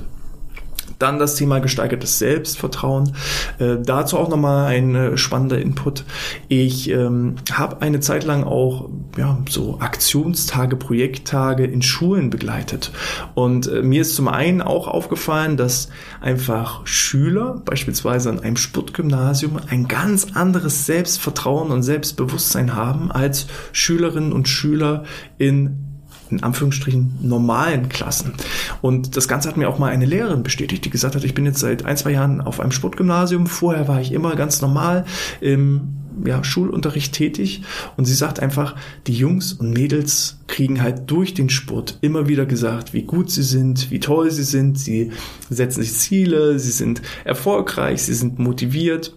Dann 1.01 1.19
das 1.19 1.35
Thema 1.35 1.59
gesteigertes 1.59 2.19
Selbstvertrauen. 2.19 3.13
Äh, 3.59 3.77
dazu 3.83 4.17
auch 4.17 4.29
nochmal 4.29 4.67
ein 4.67 4.95
äh, 4.95 5.17
spannender 5.17 5.59
Input. 5.59 6.05
Ich 6.47 6.89
ähm, 6.89 7.35
habe 7.51 7.81
eine 7.81 7.99
Zeit 7.99 8.23
lang 8.23 8.43
auch 8.43 8.89
ja, 9.17 9.37
so 9.49 9.79
Aktionstage, 9.79 10.75
Projekttage 10.75 11.65
in 11.65 11.81
Schulen 11.81 12.29
begleitet. 12.29 12.91
Und 13.33 13.67
äh, 13.67 13.81
mir 13.81 14.01
ist 14.01 14.15
zum 14.15 14.27
einen 14.27 14.61
auch 14.61 14.87
aufgefallen, 14.87 15.57
dass 15.57 15.89
einfach 16.21 16.85
Schüler, 16.85 17.61
beispielsweise 17.65 18.29
an 18.29 18.39
einem 18.39 18.57
Sportgymnasium, 18.57 19.59
ein 19.69 19.87
ganz 19.87 20.27
anderes 20.33 20.85
Selbstvertrauen 20.85 21.71
und 21.71 21.83
Selbstbewusstsein 21.83 22.75
haben 22.75 23.11
als 23.11 23.47
Schülerinnen 23.71 24.33
und 24.33 24.47
Schüler 24.47 25.03
in 25.37 25.90
in 26.32 26.44
Anführungsstrichen 26.44 27.17
normalen 27.22 27.89
Klassen. 27.89 28.34
Und 28.82 29.15
das 29.17 29.28
Ganze 29.28 29.50
hat 29.50 29.58
mir 29.58 29.70
auch 29.70 29.80
mal 29.80 29.91
eine 29.91 30.06
Lehrerin 30.06 30.44
bestätigt, 30.44 30.86
die 30.86 30.89
gesagt 30.89 31.15
hat, 31.15 31.24
ich 31.24 31.34
bin 31.34 31.46
jetzt 31.46 31.60
seit 31.60 31.86
ein, 31.86 31.98
zwei 31.98 32.12
Jahren 32.12 32.41
auf 32.41 32.60
einem 32.60 32.72
Sportgymnasium. 32.72 33.48
Vorher 33.48 33.88
war 33.88 34.02
ich 34.02 34.12
immer 34.12 34.36
ganz 34.36 34.62
normal 34.62 35.06
im 35.39 35.96
ja, 36.26 36.44
Schulunterricht 36.44 37.13
tätig 37.13 37.63
und 37.98 38.06
sie 38.06 38.13
sagt 38.13 38.39
einfach, 38.39 38.76
die 39.08 39.13
Jungs 39.13 39.54
und 39.54 39.72
Mädels 39.72 40.39
kriegen 40.48 40.82
halt 40.82 41.10
durch 41.10 41.34
den 41.34 41.50
Sport 41.50 41.98
immer 42.02 42.28
wieder 42.28 42.46
gesagt, 42.46 42.94
wie 42.94 43.04
gut 43.04 43.32
sie 43.32 43.44
sind, 43.44 43.91
wie 43.91 44.00
toll 44.00 44.30
sie 44.32 44.44
sind, 44.44 44.78
sie 44.78 45.12
setzen 45.50 45.82
sich 45.82 45.94
Ziele, 45.94 46.60
sie 46.60 46.72
sind 46.72 47.02
erfolgreich, 47.24 48.04
sie 48.04 48.13
sind 48.13 48.39
motiviert 48.39 49.15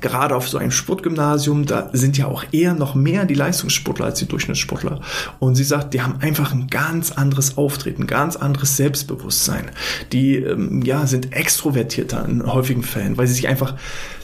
gerade 0.00 0.34
auf 0.34 0.48
so 0.48 0.58
einem 0.58 0.70
Sportgymnasium, 0.70 1.66
da 1.66 1.90
sind 1.92 2.18
ja 2.18 2.26
auch 2.26 2.44
eher 2.52 2.74
noch 2.74 2.94
mehr 2.94 3.24
die 3.24 3.34
Leistungssportler 3.34 4.06
als 4.06 4.18
die 4.18 4.26
Durchschnittssportler. 4.26 5.00
Und 5.38 5.54
sie 5.54 5.64
sagt, 5.64 5.94
die 5.94 6.02
haben 6.02 6.20
einfach 6.20 6.52
ein 6.52 6.68
ganz 6.68 7.12
anderes 7.12 7.56
Auftreten, 7.56 8.06
ganz 8.06 8.36
anderes 8.36 8.76
Selbstbewusstsein. 8.76 9.70
Die 10.12 10.36
ähm, 10.36 10.82
ja, 10.82 11.06
sind 11.06 11.32
extrovertierter 11.32 12.24
in 12.26 12.44
häufigen 12.46 12.82
Fällen, 12.82 13.16
weil 13.16 13.26
sie 13.26 13.34
sich 13.34 13.48
einfach 13.48 13.74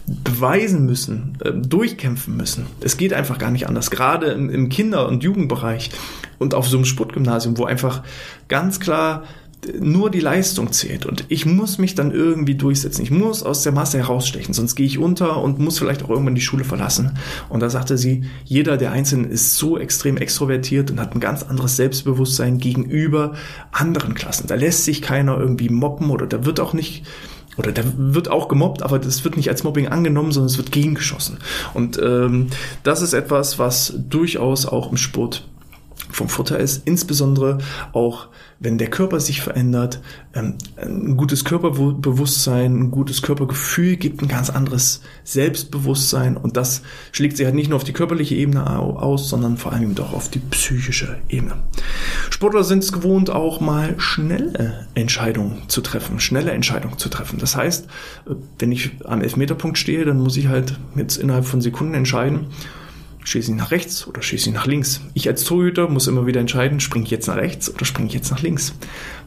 beweisen 0.07 0.87
müssen, 0.87 1.39
äh, 1.45 1.53
durchkämpfen 1.53 2.37
müssen. 2.37 2.67
Es 2.81 2.97
geht 2.97 3.13
einfach 3.13 3.39
gar 3.39 3.51
nicht 3.51 3.69
anders. 3.69 3.91
Gerade 3.91 4.27
im, 4.27 4.51
im 4.51 4.69
Kinder- 4.69 5.07
und 5.09 5.23
Jugendbereich 5.23 5.91
und 6.39 6.55
auf 6.55 6.67
so 6.69 6.77
einem 6.77 6.85
Sportgymnasium, 6.87 7.59
wo 7.59 7.65
einfach 7.65 8.03
ganz 8.49 8.81
klar 8.81 9.25
nur 9.79 10.11
die 10.11 10.21
Leistung 10.21 10.73
zählt 10.73 11.05
und 11.05 11.25
ich 11.29 11.45
muss 11.45 11.79
mich 11.79 11.95
dann 11.95 12.13
irgendwie 12.13 12.55
durchsetzen. 12.55 13.03
Ich 13.03 13.11
muss 13.11 13.43
aus 13.43 13.63
der 13.63 13.73
Masse 13.73 13.99
herausstechen, 13.99 14.55
sonst 14.55 14.75
gehe 14.75 14.87
ich 14.87 14.99
unter 14.99 15.43
und 15.43 15.59
muss 15.59 15.79
vielleicht 15.79 16.03
auch 16.03 16.11
irgendwann 16.11 16.35
die 16.35 16.41
Schule 16.41 16.65
verlassen. 16.65 17.19
Und 17.49 17.61
da 17.61 17.69
sagte 17.69 17.99
sie, 17.99 18.25
jeder 18.45 18.79
der 18.79 18.93
Einzelnen 18.93 19.31
ist 19.31 19.57
so 19.57 19.79
extrem 19.79 20.17
extrovertiert 20.17 20.91
und 20.91 20.99
hat 20.99 21.15
ein 21.15 21.21
ganz 21.21 21.43
anderes 21.43 21.77
Selbstbewusstsein 21.77 22.59
gegenüber 22.59 23.35
anderen 23.71 24.15
Klassen. 24.15 24.47
Da 24.47 24.55
lässt 24.55 24.85
sich 24.85 25.03
keiner 25.03 25.39
irgendwie 25.39 25.69
mobben 25.69 26.11
oder 26.11 26.27
da 26.27 26.47
wird 26.47 26.59
auch 26.59 26.73
nicht 26.73 27.05
oder 27.57 27.73
da 27.73 27.83
wird 27.97 28.31
auch 28.31 28.49
gemobbt, 28.49 28.83
aber 28.83 28.99
das 28.99 29.25
wird 29.25 29.37
nicht 29.37 29.51
als 29.51 29.65
Mobbing 29.65 29.89
angenommen, 29.89 30.33
sondern 30.33 30.49
es 30.49 30.57
wird 30.57 30.73
gegengeschossen. 30.73 31.39
Und 31.75 32.01
ähm, 32.03 32.47
das 32.83 33.03
ist 33.03 33.13
etwas, 33.13 33.59
was 33.59 33.93
durchaus 34.09 34.65
auch 34.65 34.91
im 34.91 34.97
Sport 34.97 35.47
vom 36.13 36.29
Vorteil 36.29 36.61
ist, 36.61 36.87
insbesondere 36.87 37.59
auch 37.93 38.29
wenn 38.63 38.77
der 38.77 38.91
Körper 38.91 39.21
sich 39.21 39.41
verändert, 39.41 40.01
ähm, 40.35 40.57
ein 40.77 41.17
gutes 41.17 41.47
Körperbewusstsein, 41.47 42.79
ein 42.79 42.91
gutes 42.91 43.23
Körpergefühl 43.23 43.97
gibt 43.97 44.21
ein 44.23 44.29
ganz 44.29 44.51
anderes 44.51 45.01
Selbstbewusstsein 45.25 46.37
und 46.37 46.59
das 46.59 46.83
schlägt 47.11 47.39
sich 47.39 47.47
halt 47.47 47.55
nicht 47.55 47.71
nur 47.71 47.77
auf 47.77 47.85
die 47.85 47.95
körperliche 47.95 48.35
Ebene 48.35 48.69
aus, 48.79 49.31
sondern 49.31 49.57
vor 49.57 49.73
allem 49.73 49.95
doch 49.95 50.13
auf 50.13 50.29
die 50.29 50.41
psychische 50.41 51.19
Ebene. 51.31 51.55
Sportler 52.29 52.63
sind 52.63 52.85
es 52.85 52.93
gewohnt, 52.93 53.31
auch 53.31 53.61
mal 53.61 53.95
schnelle 53.99 54.87
Entscheidungen 54.95 55.63
zu 55.69 55.81
treffen, 55.81 56.21
schnelle 56.21 56.51
Entscheidungen 56.53 56.99
zu 56.99 57.09
treffen. 57.09 57.39
Das 57.39 57.57
heißt, 57.57 57.87
äh, 57.87 58.35
wenn 58.59 58.73
ich 58.73 58.91
am 59.07 59.23
Elfmeterpunkt 59.23 59.79
stehe, 59.79 60.05
dann 60.05 60.21
muss 60.21 60.37
ich 60.37 60.49
halt 60.49 60.79
jetzt 60.97 61.17
innerhalb 61.17 61.47
von 61.47 61.63
Sekunden 61.63 61.95
entscheiden, 61.95 62.49
schieße 63.25 63.51
ich 63.53 63.57
nach 63.57 63.71
rechts 63.71 64.07
oder 64.07 64.23
schieße 64.23 64.49
ich 64.49 64.55
nach 64.55 64.67
links. 64.67 65.01
Ich 65.15 65.29
als 65.29 65.45
Torhüter 65.45 65.89
muss 65.89 66.07
immer 66.07 66.27
wieder 66.27 66.41
entscheiden, 66.41 66.81
springe 66.81 67.05
ich 67.05 67.11
jetzt 67.11 67.27
nach 67.27 67.37
rechts 67.37 67.73
oder 67.73 67.85
springe 67.85 68.09
ich 68.09 68.15
jetzt 68.15 68.31
nach 68.31 68.43
links. 68.43 68.75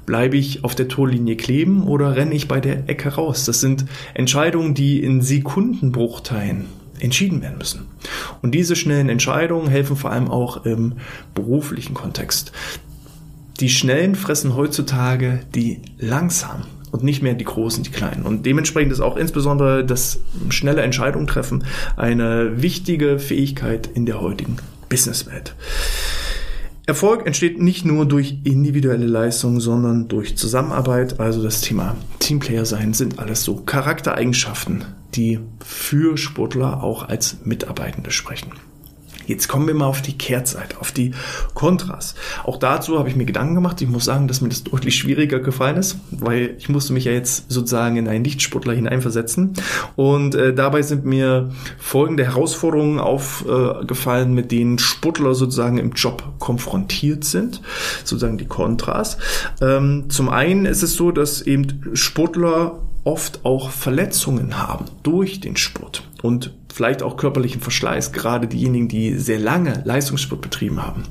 Bleibe 0.06 0.38
ich 0.38 0.63
auf 0.63 0.75
der 0.75 0.88
Torlinie 0.88 1.36
kleben 1.36 1.84
oder 1.84 2.15
renne 2.15 2.36
ich 2.36 2.47
bei 2.47 2.60
der 2.60 2.89
Ecke 2.89 3.10
raus? 3.10 3.45
Das 3.45 3.62
sind 3.62 3.86
Entscheidungen, 4.13 4.73
die 4.73 5.01
in 5.01 5.21
Sekundenbruchteilen 5.21 6.65
entschieden 6.99 7.41
werden 7.41 7.58
müssen. 7.58 7.88
Und 8.41 8.51
diese 8.51 8.75
schnellen 8.75 9.10
Entscheidungen 9.10 9.67
helfen 9.67 9.95
vor 9.95 10.12
allem 10.12 10.29
auch 10.29 10.65
im 10.65 10.93
beruflichen 11.34 11.93
Kontext. 11.93 12.51
Die 13.60 13.69
Schnellen 13.69 14.15
fressen 14.15 14.56
heutzutage 14.56 15.41
die 15.53 15.82
Langsamen 15.99 16.65
und 16.93 17.03
nicht 17.03 17.23
mehr 17.23 17.34
die 17.34 17.43
Großen, 17.43 17.84
die 17.84 17.89
Kleinen. 17.89 18.23
Und 18.23 18.45
dementsprechend 18.45 18.93
ist 18.93 19.01
auch 19.01 19.17
insbesondere 19.17 19.84
das 19.84 20.19
schnelle 20.49 20.84
Entscheidung 20.84 21.25
treffen 21.27 21.65
eine 21.97 22.62
wichtige 22.62 23.17
Fähigkeit 23.19 23.89
in 23.93 24.06
der 24.06 24.21
heutigen 24.21 24.58
Businesswelt. 24.89 25.56
Erfolg 26.86 27.25
entsteht 27.25 27.60
nicht 27.60 27.84
nur 27.84 28.06
durch 28.06 28.36
individuelle 28.43 29.08
Leistung, 29.08 29.60
sondern 29.60 30.08
durch 30.08 30.38
Zusammenarbeit. 30.38 31.19
Also 31.19 31.41
das 31.41 31.62
Thema 31.62 31.95
Teamplayer 32.19 32.65
sein 32.65 32.93
sind 32.93 33.19
alles 33.19 33.43
so 33.43 33.56
Charaktereigenschaften, 33.56 34.86
die 35.15 35.39
für 35.65 36.17
Sportler 36.17 36.84
auch 36.84 37.10
als 37.10 37.38
Mitarbeitende 37.43 38.12
sprechen. 38.12 38.51
Jetzt 39.25 39.47
kommen 39.47 39.67
wir 39.67 39.73
mal 39.73 39.86
auf 39.86 40.01
die 40.01 40.17
Kehrtseite, 40.17 40.79
auf 40.79 40.91
die 40.91 41.12
Kontras. 41.53 42.15
Auch 42.43 42.57
dazu 42.57 42.99
habe 42.99 43.09
ich 43.09 43.15
mir 43.15 43.25
Gedanken 43.25 43.55
gemacht. 43.55 43.81
Ich 43.81 43.88
muss 43.88 44.05
sagen, 44.05 44.27
dass 44.27 44.41
mir 44.41 44.49
das 44.49 44.63
deutlich 44.63 44.95
schwieriger 44.95 45.39
gefallen 45.39 45.77
ist, 45.77 45.97
weil 46.12 46.55
ich 46.57 46.69
musste 46.69 46.93
mich 46.93 47.05
ja 47.05 47.12
jetzt 47.12 47.51
sozusagen 47.51 47.97
in 47.97 48.07
einen 48.07 48.23
Nichtsportler 48.23 48.73
hineinversetzen. 48.73 49.53
Und 49.95 50.36
äh, 50.36 50.53
dabei 50.53 50.81
sind 50.81 51.05
mir 51.05 51.51
folgende 51.77 52.25
Herausforderungen 52.25 52.99
aufgefallen, 52.99 54.31
äh, 54.31 54.36
mit 54.36 54.51
denen 54.51 54.79
Sportler 54.79 55.36
sozusagen 55.36 55.77
im 55.77 55.91
Job 55.91 56.23
konfrontiert 56.39 57.23
sind, 57.23 57.62
sozusagen 58.03 58.38
die 58.38 58.47
Kontras. 58.47 59.17
Ähm, 59.62 60.05
zum 60.09 60.29
einen 60.29 60.65
ist 60.65 60.83
es 60.83 60.95
so, 60.95 61.12
dass 61.12 61.41
eben 61.41 61.81
Sportler 61.93 62.79
oft 63.03 63.43
auch 63.43 63.69
Verletzungen 63.69 64.57
haben 64.57 64.86
durch 65.03 65.39
den 65.39 65.57
Sport 65.57 66.03
und 66.23 66.53
vielleicht 66.73 67.03
auch 67.03 67.17
körperlichen 67.17 67.62
Verschleiß, 67.62 68.13
gerade 68.13 68.47
diejenigen, 68.47 68.88
die 68.88 69.15
sehr 69.19 69.39
lange 69.39 69.83
Leistungssport 69.83 70.41
betrieben 70.41 70.81
haben. 70.81 71.03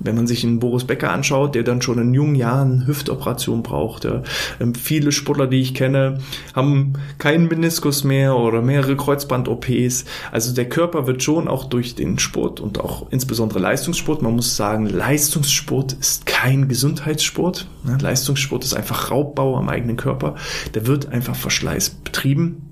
Wenn 0.00 0.16
man 0.16 0.26
sich 0.26 0.44
einen 0.44 0.60
Boris 0.60 0.84
Becker 0.84 1.12
anschaut, 1.12 1.54
der 1.54 1.62
dann 1.62 1.82
schon 1.82 1.98
in 1.98 2.14
jungen 2.14 2.34
Jahren 2.34 2.86
Hüftoperation 2.86 3.62
brauchte. 3.62 4.22
Ähm, 4.58 4.74
viele 4.74 5.12
Sportler, 5.12 5.46
die 5.46 5.60
ich 5.60 5.74
kenne, 5.74 6.18
haben 6.54 6.94
keinen 7.18 7.48
Meniskus 7.48 8.02
mehr 8.02 8.34
oder 8.34 8.62
mehrere 8.62 8.96
Kreuzband-OPs. 8.96 10.06
Also 10.32 10.54
der 10.54 10.70
Körper 10.70 11.06
wird 11.06 11.22
schon 11.22 11.48
auch 11.48 11.64
durch 11.64 11.94
den 11.94 12.18
Sport 12.18 12.58
und 12.58 12.80
auch 12.80 13.06
insbesondere 13.10 13.58
Leistungssport, 13.58 14.22
man 14.22 14.34
muss 14.34 14.56
sagen, 14.56 14.86
Leistungssport 14.86 15.92
ist 15.92 16.24
kein 16.24 16.66
Gesundheitssport. 16.66 17.68
Ne, 17.84 17.98
Leistungssport 18.00 18.64
ist 18.64 18.72
einfach 18.72 19.10
Raubbau 19.10 19.56
am 19.56 19.68
eigenen 19.68 19.98
Körper. 19.98 20.34
Der 20.74 20.86
wird 20.86 21.10
einfach 21.10 21.36
Verschleiß 21.36 21.90
betrieben 21.90 22.65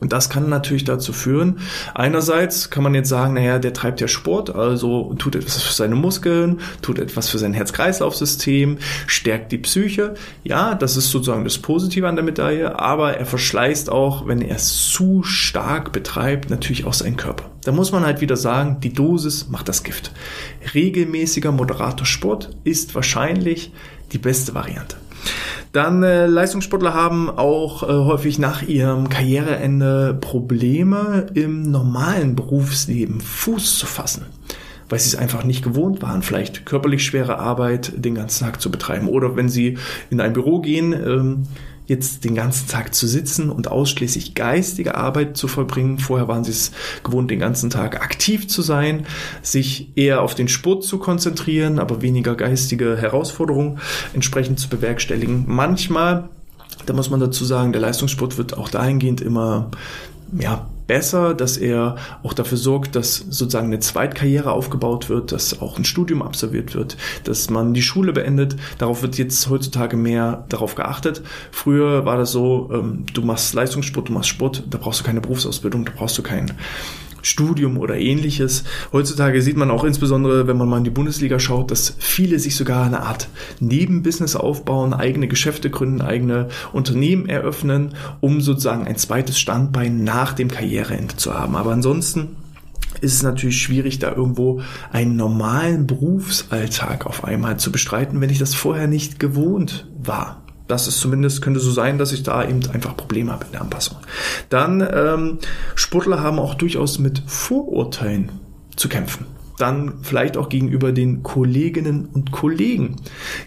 und 0.00 0.12
das 0.12 0.30
kann 0.30 0.48
natürlich 0.48 0.84
dazu 0.84 1.12
führen, 1.12 1.58
einerseits 1.94 2.70
kann 2.70 2.82
man 2.82 2.94
jetzt 2.94 3.08
sagen, 3.08 3.34
naja, 3.34 3.58
der 3.58 3.72
treibt 3.72 4.00
ja 4.00 4.08
Sport, 4.08 4.54
also 4.54 5.14
tut 5.18 5.34
etwas 5.34 5.62
für 5.62 5.72
seine 5.72 5.96
Muskeln, 5.96 6.60
tut 6.82 6.98
etwas 6.98 7.28
für 7.28 7.38
sein 7.38 7.52
Herz-Kreislauf-System, 7.52 8.78
stärkt 9.06 9.52
die 9.52 9.58
Psyche. 9.58 10.14
Ja, 10.44 10.74
das 10.74 10.96
ist 10.96 11.10
sozusagen 11.10 11.44
das 11.44 11.58
Positive 11.58 12.08
an 12.08 12.16
der 12.16 12.24
Medaille, 12.24 12.78
aber 12.78 13.16
er 13.16 13.26
verschleißt 13.26 13.90
auch, 13.90 14.26
wenn 14.26 14.40
er 14.40 14.56
es 14.56 14.88
zu 14.90 15.22
stark 15.22 15.92
betreibt, 15.92 16.50
natürlich 16.50 16.84
auch 16.84 16.94
seinen 16.94 17.16
Körper. 17.16 17.50
Da 17.64 17.72
muss 17.72 17.92
man 17.92 18.04
halt 18.04 18.20
wieder 18.20 18.36
sagen, 18.36 18.78
die 18.80 18.92
Dosis 18.92 19.48
macht 19.48 19.68
das 19.68 19.82
Gift. 19.82 20.12
Regelmäßiger, 20.74 21.52
moderater 21.52 22.04
Sport 22.04 22.50
ist 22.64 22.94
wahrscheinlich 22.94 23.72
die 24.12 24.18
beste 24.18 24.54
Variante. 24.54 24.96
Dann 25.72 26.02
äh, 26.02 26.26
Leistungssportler 26.26 26.94
haben 26.94 27.28
auch 27.30 27.82
äh, 27.82 27.86
häufig 27.86 28.38
nach 28.38 28.62
ihrem 28.62 29.08
Karriereende 29.08 30.16
Probleme 30.20 31.26
im 31.34 31.70
normalen 31.70 32.34
Berufsleben 32.36 33.20
Fuß 33.20 33.78
zu 33.78 33.86
fassen 33.86 34.26
weil 34.88 34.98
sie 34.98 35.08
es 35.08 35.16
einfach 35.16 35.44
nicht 35.44 35.62
gewohnt 35.62 36.02
waren, 36.02 36.22
vielleicht 36.22 36.66
körperlich 36.66 37.04
schwere 37.04 37.38
Arbeit 37.38 37.92
den 37.96 38.14
ganzen 38.14 38.44
Tag 38.44 38.60
zu 38.60 38.70
betreiben. 38.70 39.08
Oder 39.08 39.36
wenn 39.36 39.48
sie 39.48 39.78
in 40.10 40.20
ein 40.20 40.32
Büro 40.32 40.60
gehen, 40.60 40.92
ähm, 40.92 41.42
jetzt 41.88 42.24
den 42.24 42.34
ganzen 42.34 42.68
Tag 42.68 42.94
zu 42.94 43.08
sitzen 43.08 43.50
und 43.50 43.68
ausschließlich 43.68 44.34
geistige 44.34 44.94
Arbeit 44.94 45.36
zu 45.36 45.48
vollbringen. 45.48 45.98
Vorher 45.98 46.28
waren 46.28 46.44
sie 46.44 46.52
es 46.52 46.70
gewohnt, 47.02 47.30
den 47.30 47.40
ganzen 47.40 47.70
Tag 47.70 48.00
aktiv 48.00 48.46
zu 48.46 48.62
sein, 48.62 49.06
sich 49.42 49.96
eher 49.96 50.22
auf 50.22 50.34
den 50.34 50.48
Sport 50.48 50.84
zu 50.84 50.98
konzentrieren, 50.98 51.78
aber 51.78 52.02
weniger 52.02 52.36
geistige 52.36 52.96
Herausforderungen 52.96 53.80
entsprechend 54.14 54.60
zu 54.60 54.68
bewerkstelligen. 54.68 55.44
Manchmal 55.46 56.28
da 56.86 56.94
muss 56.94 57.10
man 57.10 57.20
dazu 57.20 57.44
sagen, 57.44 57.72
der 57.72 57.82
Leistungssport 57.82 58.38
wird 58.38 58.56
auch 58.56 58.68
dahingehend 58.68 59.20
immer 59.20 59.70
ja, 60.38 60.68
besser, 60.88 61.34
dass 61.34 61.56
er 61.56 61.94
auch 62.24 62.32
dafür 62.32 62.58
sorgt, 62.58 62.96
dass 62.96 63.16
sozusagen 63.16 63.68
eine 63.68 63.78
Zweitkarriere 63.78 64.50
aufgebaut 64.50 65.08
wird, 65.08 65.30
dass 65.30 65.60
auch 65.60 65.78
ein 65.78 65.84
Studium 65.84 66.22
absolviert 66.22 66.74
wird, 66.74 66.96
dass 67.22 67.48
man 67.50 67.74
die 67.74 67.82
Schule 67.82 68.12
beendet. 68.12 68.56
Darauf 68.78 69.02
wird 69.02 69.16
jetzt 69.18 69.48
heutzutage 69.48 69.96
mehr 69.96 70.44
darauf 70.48 70.74
geachtet. 70.74 71.22
Früher 71.52 72.04
war 72.04 72.16
das 72.16 72.32
so, 72.32 72.70
ähm, 72.72 73.04
du 73.14 73.22
machst 73.22 73.54
Leistungssport, 73.54 74.08
du 74.08 74.12
machst 74.12 74.30
Sport, 74.30 74.64
da 74.68 74.78
brauchst 74.78 75.00
du 75.00 75.04
keine 75.04 75.20
Berufsausbildung, 75.20 75.84
da 75.84 75.92
brauchst 75.94 76.18
du 76.18 76.22
keinen 76.22 76.52
Studium 77.22 77.78
oder 77.78 77.96
ähnliches. 77.96 78.64
Heutzutage 78.92 79.42
sieht 79.42 79.56
man 79.56 79.70
auch 79.70 79.84
insbesondere, 79.84 80.46
wenn 80.46 80.56
man 80.56 80.68
mal 80.68 80.78
in 80.78 80.84
die 80.84 80.90
Bundesliga 80.90 81.38
schaut, 81.38 81.70
dass 81.70 81.94
viele 81.98 82.38
sich 82.38 82.56
sogar 82.56 82.84
eine 82.84 83.02
Art 83.02 83.28
Nebenbusiness 83.60 84.36
aufbauen, 84.36 84.94
eigene 84.94 85.28
Geschäfte 85.28 85.70
gründen, 85.70 86.00
eigene 86.00 86.48
Unternehmen 86.72 87.28
eröffnen, 87.28 87.94
um 88.20 88.40
sozusagen 88.40 88.86
ein 88.86 88.96
zweites 88.96 89.38
Standbein 89.38 90.04
nach 90.04 90.32
dem 90.32 90.48
Karriereende 90.48 91.16
zu 91.16 91.34
haben. 91.34 91.56
Aber 91.56 91.72
ansonsten 91.72 92.36
ist 93.00 93.14
es 93.14 93.22
natürlich 93.22 93.60
schwierig, 93.60 93.98
da 93.98 94.14
irgendwo 94.14 94.60
einen 94.90 95.16
normalen 95.16 95.86
Berufsalltag 95.86 97.06
auf 97.06 97.24
einmal 97.24 97.58
zu 97.58 97.70
bestreiten, 97.70 98.20
wenn 98.20 98.30
ich 98.30 98.38
das 98.38 98.54
vorher 98.54 98.88
nicht 98.88 99.18
gewohnt 99.18 99.86
war. 100.02 100.42
Das 100.68 100.86
ist 100.86 101.00
zumindest, 101.00 101.42
könnte 101.42 101.60
so 101.60 101.72
sein, 101.72 101.98
dass 101.98 102.12
ich 102.12 102.22
da 102.22 102.46
eben 102.46 102.60
einfach 102.70 102.96
Probleme 102.96 103.32
habe 103.32 103.46
in 103.46 103.52
der 103.52 103.62
Anpassung. 103.62 103.96
Dann, 104.50 104.86
ähm, 104.92 105.38
Sportler 105.74 106.22
haben 106.22 106.38
auch 106.38 106.54
durchaus 106.54 106.98
mit 106.98 107.22
Vorurteilen 107.26 108.30
zu 108.76 108.88
kämpfen 108.88 109.26
dann 109.58 109.94
vielleicht 110.02 110.36
auch 110.36 110.48
gegenüber 110.48 110.92
den 110.92 111.24
Kolleginnen 111.24 112.06
und 112.06 112.30
Kollegen. 112.30 112.94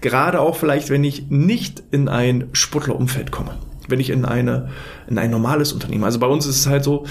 Gerade 0.02 0.42
auch 0.42 0.58
vielleicht, 0.58 0.90
wenn 0.90 1.06
ich 1.06 1.30
nicht 1.30 1.84
in 1.92 2.10
ein 2.10 2.50
Sportlerumfeld 2.52 3.32
komme. 3.32 3.58
Wenn 3.88 4.02
ich 4.02 4.10
in 4.10 4.26
eine, 4.26 4.70
in 5.08 5.18
ein 5.18 5.32
normales 5.32 5.72
Unternehmen. 5.72 6.04
Also 6.04 6.20
bei 6.20 6.28
uns 6.28 6.46
ist 6.46 6.58
es 6.58 6.68
halt 6.68 6.84
so, 6.84 7.06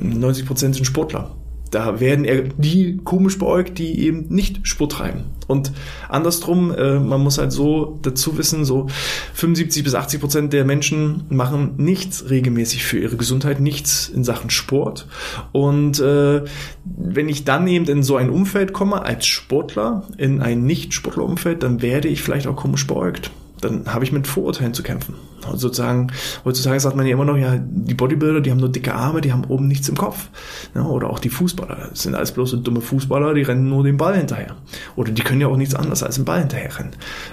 90 0.00 0.42
äh, 0.42 0.46
Prozent 0.46 0.74
sind 0.74 0.84
Sportler 0.84 1.30
da 1.74 1.98
werden 2.00 2.24
eher 2.24 2.42
die 2.56 2.98
komisch 3.02 3.38
beäugt, 3.38 3.78
die 3.78 4.00
eben 4.00 4.26
nicht 4.28 4.66
Sport 4.66 4.92
treiben. 4.92 5.24
Und 5.46 5.72
andersrum, 6.08 6.72
äh, 6.72 6.98
man 6.98 7.20
muss 7.20 7.38
halt 7.38 7.52
so 7.52 7.98
dazu 8.02 8.38
wissen, 8.38 8.64
so 8.64 8.86
75 9.34 9.84
bis 9.84 9.94
80 9.94 10.20
Prozent 10.20 10.52
der 10.52 10.64
Menschen 10.64 11.24
machen 11.28 11.74
nichts 11.76 12.30
regelmäßig 12.30 12.84
für 12.84 12.98
ihre 12.98 13.16
Gesundheit, 13.16 13.60
nichts 13.60 14.08
in 14.08 14.24
Sachen 14.24 14.50
Sport. 14.50 15.06
Und 15.52 15.98
äh, 16.00 16.42
wenn 16.84 17.28
ich 17.28 17.44
dann 17.44 17.66
eben 17.66 17.86
in 17.86 18.02
so 18.02 18.16
ein 18.16 18.30
Umfeld 18.30 18.72
komme 18.72 19.02
als 19.02 19.26
Sportler, 19.26 20.04
in 20.16 20.40
ein 20.40 20.64
Nicht-Sportler-Umfeld, 20.64 21.62
dann 21.62 21.82
werde 21.82 22.08
ich 22.08 22.22
vielleicht 22.22 22.46
auch 22.46 22.56
komisch 22.56 22.86
beäugt. 22.86 23.30
Dann 23.60 23.92
habe 23.92 24.04
ich 24.04 24.12
mit 24.12 24.26
Vorurteilen 24.26 24.74
zu 24.74 24.82
kämpfen 24.82 25.14
sozusagen, 25.54 26.08
heutzutage 26.44 26.80
sagt 26.80 26.96
man 26.96 27.06
ja 27.06 27.12
immer 27.12 27.24
noch, 27.24 27.36
ja, 27.36 27.56
die 27.58 27.94
Bodybuilder, 27.94 28.40
die 28.40 28.50
haben 28.50 28.60
nur 28.60 28.70
dicke 28.70 28.94
Arme, 28.94 29.20
die 29.20 29.32
haben 29.32 29.44
oben 29.44 29.68
nichts 29.68 29.88
im 29.88 29.96
Kopf. 29.96 30.28
Ja, 30.74 30.84
oder 30.84 31.10
auch 31.10 31.18
die 31.18 31.30
Fußballer, 31.30 31.88
das 31.90 32.02
sind 32.02 32.14
alles 32.14 32.32
bloß 32.32 32.50
so 32.50 32.56
dumme 32.56 32.80
Fußballer, 32.80 33.34
die 33.34 33.42
rennen 33.42 33.68
nur 33.68 33.84
den 33.84 33.96
Ball 33.96 34.16
hinterher. 34.16 34.56
Oder 34.96 35.12
die 35.12 35.22
können 35.22 35.40
ja 35.40 35.48
auch 35.48 35.56
nichts 35.56 35.74
anderes 35.74 36.02
als 36.02 36.16
den 36.16 36.24
Ball 36.24 36.40
hinterher 36.40 36.78
rennen. 36.78 36.92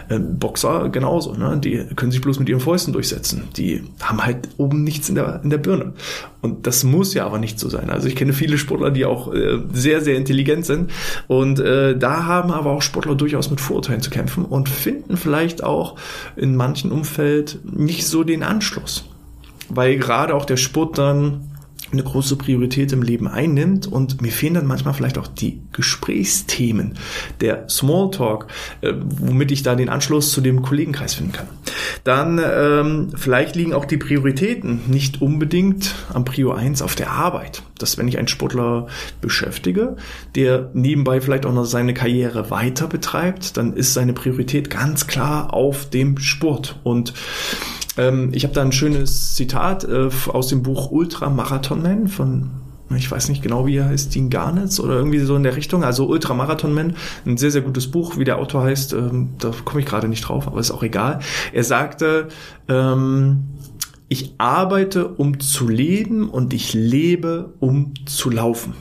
Ähm, 0.09 0.37
Boxer 0.39 0.89
genauso, 0.89 1.33
ne? 1.33 1.57
die 1.57 1.85
können 1.95 2.11
sich 2.11 2.21
bloß 2.21 2.39
mit 2.39 2.49
ihren 2.49 2.59
Fäusten 2.59 2.93
durchsetzen. 2.93 3.43
Die 3.57 3.83
haben 4.01 4.23
halt 4.23 4.49
oben 4.57 4.83
nichts 4.83 5.09
in 5.09 5.15
der, 5.15 5.41
in 5.43 5.49
der 5.49 5.57
Birne. 5.57 5.93
Und 6.41 6.65
das 6.65 6.83
muss 6.83 7.13
ja 7.13 7.25
aber 7.25 7.37
nicht 7.37 7.59
so 7.59 7.69
sein. 7.69 7.89
Also 7.89 8.07
ich 8.07 8.15
kenne 8.15 8.33
viele 8.33 8.57
Sportler, 8.57 8.89
die 8.89 9.05
auch 9.05 9.33
äh, 9.33 9.59
sehr, 9.73 10.01
sehr 10.01 10.17
intelligent 10.17 10.65
sind. 10.65 10.91
Und 11.27 11.59
äh, 11.59 11.97
da 11.97 12.25
haben 12.25 12.51
aber 12.51 12.71
auch 12.71 12.81
Sportler 12.81 13.15
durchaus 13.15 13.49
mit 13.51 13.61
Vorurteilen 13.61 14.01
zu 14.01 14.09
kämpfen 14.09 14.45
und 14.45 14.67
finden 14.67 15.17
vielleicht 15.17 15.63
auch 15.63 15.95
in 16.35 16.55
manchen 16.55 16.91
Umfeld 16.91 17.59
nicht 17.63 18.00
nicht 18.01 18.09
so 18.09 18.23
den 18.23 18.41
Anschluss. 18.41 19.05
Weil 19.69 19.97
gerade 19.97 20.33
auch 20.33 20.45
der 20.45 20.57
Sport 20.57 20.97
dann 20.97 21.51
eine 21.91 22.03
große 22.03 22.35
Priorität 22.35 22.91
im 22.93 23.03
Leben 23.03 23.27
einnimmt 23.27 23.85
und 23.85 24.21
mir 24.21 24.31
fehlen 24.31 24.55
dann 24.55 24.65
manchmal 24.65 24.93
vielleicht 24.93 25.17
auch 25.17 25.27
die 25.27 25.61
Gesprächsthemen, 25.71 26.97
der 27.41 27.69
Smalltalk, 27.69 28.47
äh, 28.81 28.93
womit 28.95 29.51
ich 29.51 29.61
da 29.61 29.75
den 29.75 29.89
Anschluss 29.89 30.31
zu 30.31 30.41
dem 30.41 30.63
Kollegenkreis 30.63 31.13
finden 31.15 31.33
kann. 31.33 31.47
Dann 32.03 32.41
ähm, 32.43 33.09
vielleicht 33.15 33.55
liegen 33.55 33.73
auch 33.73 33.85
die 33.85 33.97
Prioritäten 33.97 34.81
nicht 34.87 35.21
unbedingt 35.21 35.95
am 36.13 36.25
Prio 36.25 36.51
1 36.51 36.81
auf 36.81 36.95
der 36.95 37.11
Arbeit. 37.11 37.63
Dass 37.77 37.97
wenn 37.97 38.07
ich 38.07 38.17
einen 38.17 38.27
Sportler 38.27 38.87
beschäftige, 39.21 39.95
der 40.35 40.69
nebenbei 40.73 41.21
vielleicht 41.21 41.45
auch 41.45 41.53
noch 41.53 41.65
seine 41.65 41.93
Karriere 41.93 42.49
weiter 42.51 42.87
betreibt, 42.87 43.57
dann 43.57 43.73
ist 43.73 43.93
seine 43.93 44.13
Priorität 44.13 44.69
ganz 44.69 45.07
klar 45.07 45.53
auf 45.53 45.89
dem 45.89 46.17
Sport 46.17 46.79
und 46.83 47.13
ähm, 47.97 48.31
ich 48.33 48.43
habe 48.43 48.53
da 48.53 48.61
ein 48.61 48.71
schönes 48.71 49.35
Zitat 49.35 49.83
äh, 49.83 50.09
aus 50.27 50.47
dem 50.47 50.63
Buch 50.63 50.91
Ultramarathon 50.91 51.81
Man 51.81 52.07
von 52.07 52.51
ich 52.95 53.09
weiß 53.09 53.29
nicht 53.29 53.41
genau, 53.41 53.65
wie 53.65 53.77
er 53.77 53.85
heißt, 53.85 54.13
Dean 54.13 54.29
Garnitz 54.29 54.79
oder 54.79 54.95
irgendwie 54.95 55.19
so 55.19 55.35
in 55.35 55.43
der 55.43 55.55
Richtung. 55.55 55.83
Also 55.83 56.07
Ultramarathon 56.07 56.73
Man, 56.73 56.95
ein 57.25 57.37
sehr, 57.37 57.51
sehr 57.51 57.61
gutes 57.61 57.89
Buch. 57.89 58.17
Wie 58.17 58.23
der 58.23 58.37
Autor 58.37 58.63
heißt, 58.63 58.93
ähm, 58.93 59.29
da 59.39 59.51
komme 59.65 59.81
ich 59.81 59.85
gerade 59.85 60.07
nicht 60.07 60.21
drauf, 60.27 60.47
aber 60.47 60.59
ist 60.59 60.71
auch 60.71 60.83
egal. 60.83 61.19
Er 61.53 61.63
sagte, 61.63 62.27
ähm, 62.67 63.43
ich 64.07 64.35
arbeite, 64.37 65.07
um 65.07 65.39
zu 65.39 65.69
leben 65.69 66.29
und 66.29 66.53
ich 66.53 66.73
lebe, 66.73 67.53
um 67.59 67.93
zu 68.05 68.29
laufen. 68.29 68.73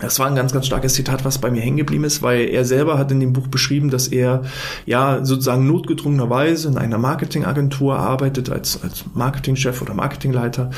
Das 0.00 0.20
war 0.20 0.28
ein 0.28 0.36
ganz, 0.36 0.52
ganz 0.52 0.66
starkes 0.66 0.94
Zitat, 0.94 1.24
was 1.24 1.38
bei 1.38 1.50
mir 1.50 1.60
hängen 1.60 1.76
geblieben 1.76 2.04
ist, 2.04 2.22
weil 2.22 2.48
er 2.48 2.64
selber 2.64 2.98
hat 2.98 3.10
in 3.10 3.18
dem 3.18 3.32
Buch 3.32 3.48
beschrieben, 3.48 3.90
dass 3.90 4.06
er 4.06 4.42
ja 4.86 5.24
sozusagen 5.24 5.66
notgedrungenerweise 5.66 6.68
in 6.68 6.78
einer 6.78 6.98
Marketingagentur 6.98 7.98
arbeitet 7.98 8.50
als, 8.50 8.80
als 8.82 9.04
Marketingchef 9.14 9.82
oder 9.82 9.94
Marketingleiter, 9.94 10.70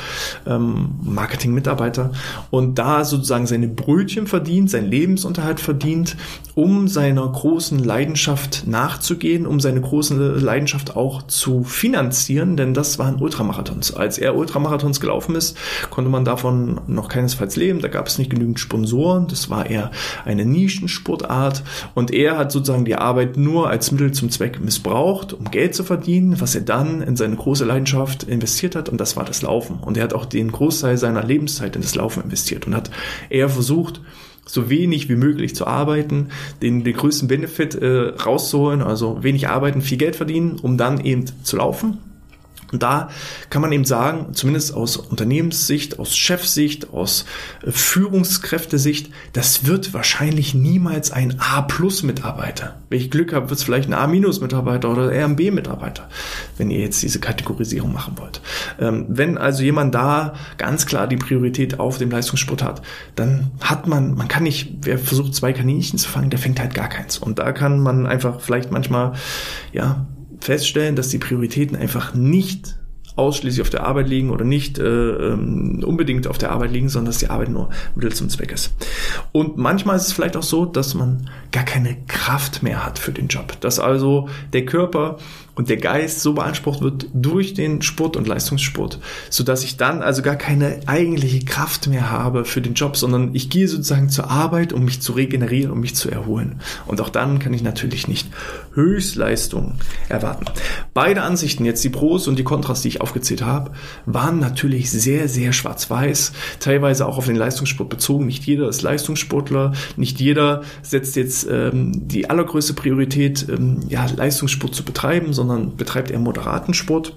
ähm, 0.47 0.95
Marketingmitarbeiter 1.03 2.11
und 2.49 2.79
da 2.79 3.05
sozusagen 3.05 3.45
seine 3.45 3.67
Brötchen 3.67 4.25
verdient, 4.25 4.71
seinen 4.71 4.89
Lebensunterhalt 4.89 5.59
verdient, 5.59 6.17
um 6.55 6.87
seiner 6.87 7.27
großen 7.27 7.77
Leidenschaft 7.77 8.63
nachzugehen, 8.65 9.45
um 9.45 9.59
seine 9.59 9.81
große 9.81 10.15
Leidenschaft 10.15 10.95
auch 10.95 11.21
zu 11.27 11.63
finanzieren, 11.63 12.57
denn 12.57 12.73
das 12.73 12.97
waren 12.97 13.21
Ultramarathons. 13.21 13.93
Als 13.93 14.17
er 14.17 14.35
Ultramarathons 14.35 14.99
gelaufen 14.99 15.35
ist, 15.35 15.55
konnte 15.91 16.09
man 16.09 16.25
davon 16.25 16.81
noch 16.87 17.07
keinesfalls 17.07 17.55
leben, 17.55 17.81
da 17.81 17.87
gab 17.87 18.07
es 18.07 18.17
nicht 18.17 18.31
genügend 18.31 18.59
Sponsoren 18.59 19.10
Motoren. 19.11 19.27
Das 19.27 19.49
war 19.49 19.69
eher 19.69 19.91
eine 20.25 20.45
Nischensportart. 20.45 21.63
Und 21.93 22.11
er 22.11 22.37
hat 22.37 22.51
sozusagen 22.51 22.85
die 22.85 22.95
Arbeit 22.95 23.37
nur 23.37 23.69
als 23.69 23.91
Mittel 23.91 24.11
zum 24.11 24.29
Zweck 24.29 24.59
missbraucht, 24.59 25.33
um 25.33 25.45
Geld 25.51 25.75
zu 25.75 25.83
verdienen, 25.83 26.39
was 26.39 26.55
er 26.55 26.61
dann 26.61 27.01
in 27.01 27.15
seine 27.15 27.35
große 27.35 27.65
Leidenschaft 27.65 28.23
investiert 28.23 28.75
hat. 28.75 28.89
Und 28.89 28.99
das 28.99 29.15
war 29.15 29.25
das 29.25 29.41
Laufen. 29.41 29.79
Und 29.79 29.97
er 29.97 30.03
hat 30.03 30.13
auch 30.13 30.25
den 30.25 30.51
Großteil 30.51 30.97
seiner 30.97 31.23
Lebenszeit 31.23 31.75
in 31.75 31.81
das 31.81 31.95
Laufen 31.95 32.23
investiert. 32.23 32.67
Und 32.67 32.75
hat 32.75 32.91
eher 33.29 33.49
versucht, 33.49 34.01
so 34.45 34.69
wenig 34.69 35.07
wie 35.07 35.15
möglich 35.15 35.55
zu 35.55 35.67
arbeiten, 35.67 36.29
den, 36.61 36.83
den 36.83 36.95
größten 36.95 37.27
Benefit 37.27 37.75
äh, 37.75 38.13
rauszuholen, 38.25 38.81
also 38.81 39.23
wenig 39.23 39.47
arbeiten, 39.47 39.81
viel 39.81 39.97
Geld 39.97 40.15
verdienen, 40.15 40.57
um 40.61 40.77
dann 40.77 40.99
eben 41.05 41.25
zu 41.43 41.57
laufen 41.57 41.99
und 42.71 42.83
da 42.83 43.09
kann 43.49 43.61
man 43.61 43.71
eben 43.71 43.85
sagen, 43.85 44.33
zumindest 44.33 44.73
aus 44.73 44.97
Unternehmenssicht, 44.97 45.99
aus 45.99 46.15
Chefsicht, 46.15 46.93
aus 46.93 47.25
äh, 47.65 47.71
Führungskräftesicht, 47.71 49.11
das 49.33 49.65
wird 49.65 49.93
wahrscheinlich 49.93 50.53
niemals 50.53 51.11
ein 51.11 51.39
A-Plus-Mitarbeiter. 51.39 52.75
Wenn 52.89 52.99
ich 52.99 53.11
Glück 53.11 53.33
habe, 53.33 53.49
wird 53.49 53.59
es 53.59 53.63
vielleicht 53.63 53.89
ein 53.89 53.93
A-Mitarbeiter 53.93 54.89
oder 54.89 55.11
eher 55.11 55.25
ein 55.25 55.35
B-Mitarbeiter, 55.35 56.09
wenn 56.57 56.71
ihr 56.71 56.79
jetzt 56.79 57.01
diese 57.01 57.19
Kategorisierung 57.19 57.93
machen 57.93 58.17
wollt. 58.17 58.41
Ähm, 58.79 59.05
wenn 59.09 59.37
also 59.37 59.63
jemand 59.63 59.93
da 59.95 60.33
ganz 60.57 60.85
klar 60.85 61.07
die 61.07 61.17
Priorität 61.17 61.79
auf 61.79 61.97
dem 61.97 62.11
Leistungssport 62.11 62.63
hat, 62.63 62.81
dann 63.15 63.51
hat 63.61 63.87
man, 63.87 64.15
man 64.15 64.27
kann 64.27 64.43
nicht, 64.43 64.73
wer 64.81 64.97
versucht 64.97 65.35
zwei 65.35 65.53
Kaninchen 65.53 65.99
zu 65.99 66.09
fangen, 66.09 66.29
der 66.29 66.39
fängt 66.39 66.59
halt 66.59 66.73
gar 66.73 66.89
keins. 66.89 67.17
Und 67.17 67.39
da 67.39 67.51
kann 67.51 67.79
man 67.79 68.05
einfach 68.05 68.39
vielleicht 68.39 68.71
manchmal, 68.71 69.13
ja, 69.73 70.05
feststellen, 70.41 70.95
dass 70.95 71.09
die 71.09 71.17
Prioritäten 71.17 71.77
einfach 71.77 72.13
nicht 72.13 72.75
ausschließlich 73.15 73.61
auf 73.61 73.69
der 73.69 73.83
Arbeit 73.83 74.07
liegen 74.07 74.29
oder 74.29 74.45
nicht 74.45 74.79
äh, 74.79 74.83
ähm, 74.83 75.83
unbedingt 75.85 76.27
auf 76.27 76.37
der 76.37 76.51
Arbeit 76.51 76.71
liegen, 76.71 76.89
sondern 76.89 77.11
dass 77.11 77.17
die 77.17 77.29
Arbeit 77.29 77.49
nur 77.49 77.69
Mittel 77.95 78.13
zum 78.13 78.29
Zweck 78.29 78.51
ist. 78.51 78.73
Und 79.31 79.57
manchmal 79.57 79.97
ist 79.97 80.07
es 80.07 80.13
vielleicht 80.13 80.37
auch 80.37 80.43
so, 80.43 80.65
dass 80.65 80.93
man 80.93 81.29
gar 81.51 81.63
keine 81.63 81.97
Kraft 82.07 82.63
mehr 82.63 82.85
hat 82.85 82.99
für 82.99 83.11
den 83.11 83.27
Job. 83.27 83.59
Dass 83.59 83.79
also 83.79 84.29
der 84.53 84.65
Körper 84.65 85.17
und 85.55 85.69
der 85.69 85.77
Geist 85.77 86.21
so 86.21 86.33
beansprucht 86.33 86.81
wird 86.81 87.07
durch 87.13 87.53
den 87.53 87.81
Sport 87.81 88.15
und 88.15 88.27
Leistungssport, 88.27 88.99
so 89.29 89.43
dass 89.43 89.63
ich 89.63 89.77
dann 89.77 90.01
also 90.01 90.21
gar 90.21 90.35
keine 90.35 90.79
eigentliche 90.85 91.43
Kraft 91.43 91.87
mehr 91.87 92.09
habe 92.09 92.45
für 92.45 92.61
den 92.61 92.73
Job, 92.73 92.95
sondern 92.95 93.31
ich 93.33 93.49
gehe 93.49 93.67
sozusagen 93.67 94.09
zur 94.09 94.29
Arbeit, 94.29 94.71
um 94.71 94.85
mich 94.85 95.01
zu 95.01 95.13
regenerieren, 95.13 95.71
um 95.71 95.79
mich 95.79 95.95
zu 95.95 96.09
erholen. 96.09 96.61
Und 96.85 97.01
auch 97.01 97.09
dann 97.09 97.39
kann 97.39 97.53
ich 97.53 97.63
natürlich 97.63 98.07
nicht 98.07 98.29
Höchstleistungen 98.73 99.73
erwarten. 100.07 100.45
Beide 100.93 101.23
Ansichten, 101.23 101.65
jetzt 101.65 101.83
die 101.83 101.89
Pros 101.89 102.27
und 102.27 102.39
die 102.39 102.43
Kontras, 102.43 102.81
die 102.81 102.87
ich 102.87 103.01
aufgezählt 103.01 103.43
habe, 103.43 103.71
waren 104.05 104.39
natürlich 104.39 104.89
sehr, 104.89 105.27
sehr 105.27 105.51
schwarz-weiß, 105.51 106.31
teilweise 106.59 107.05
auch 107.05 107.17
auf 107.17 107.25
den 107.25 107.35
Leistungssport 107.35 107.89
bezogen. 107.89 108.25
Nicht 108.25 108.45
jeder 108.45 108.69
ist 108.69 108.81
Leistungssportler, 108.81 109.73
nicht 109.97 110.19
jeder 110.19 110.61
setzt 110.81 111.15
jetzt 111.15 111.47
ähm, 111.49 112.07
die 112.07 112.29
allergrößte 112.29 112.73
Priorität, 112.73 113.47
ähm, 113.49 113.81
ja, 113.89 114.05
Leistungssport 114.05 114.73
zu 114.73 114.83
betreiben, 114.83 115.33
sondern 115.41 115.75
betreibt 115.75 116.11
eher 116.11 116.19
moderaten 116.19 116.75
Sport. 116.75 117.15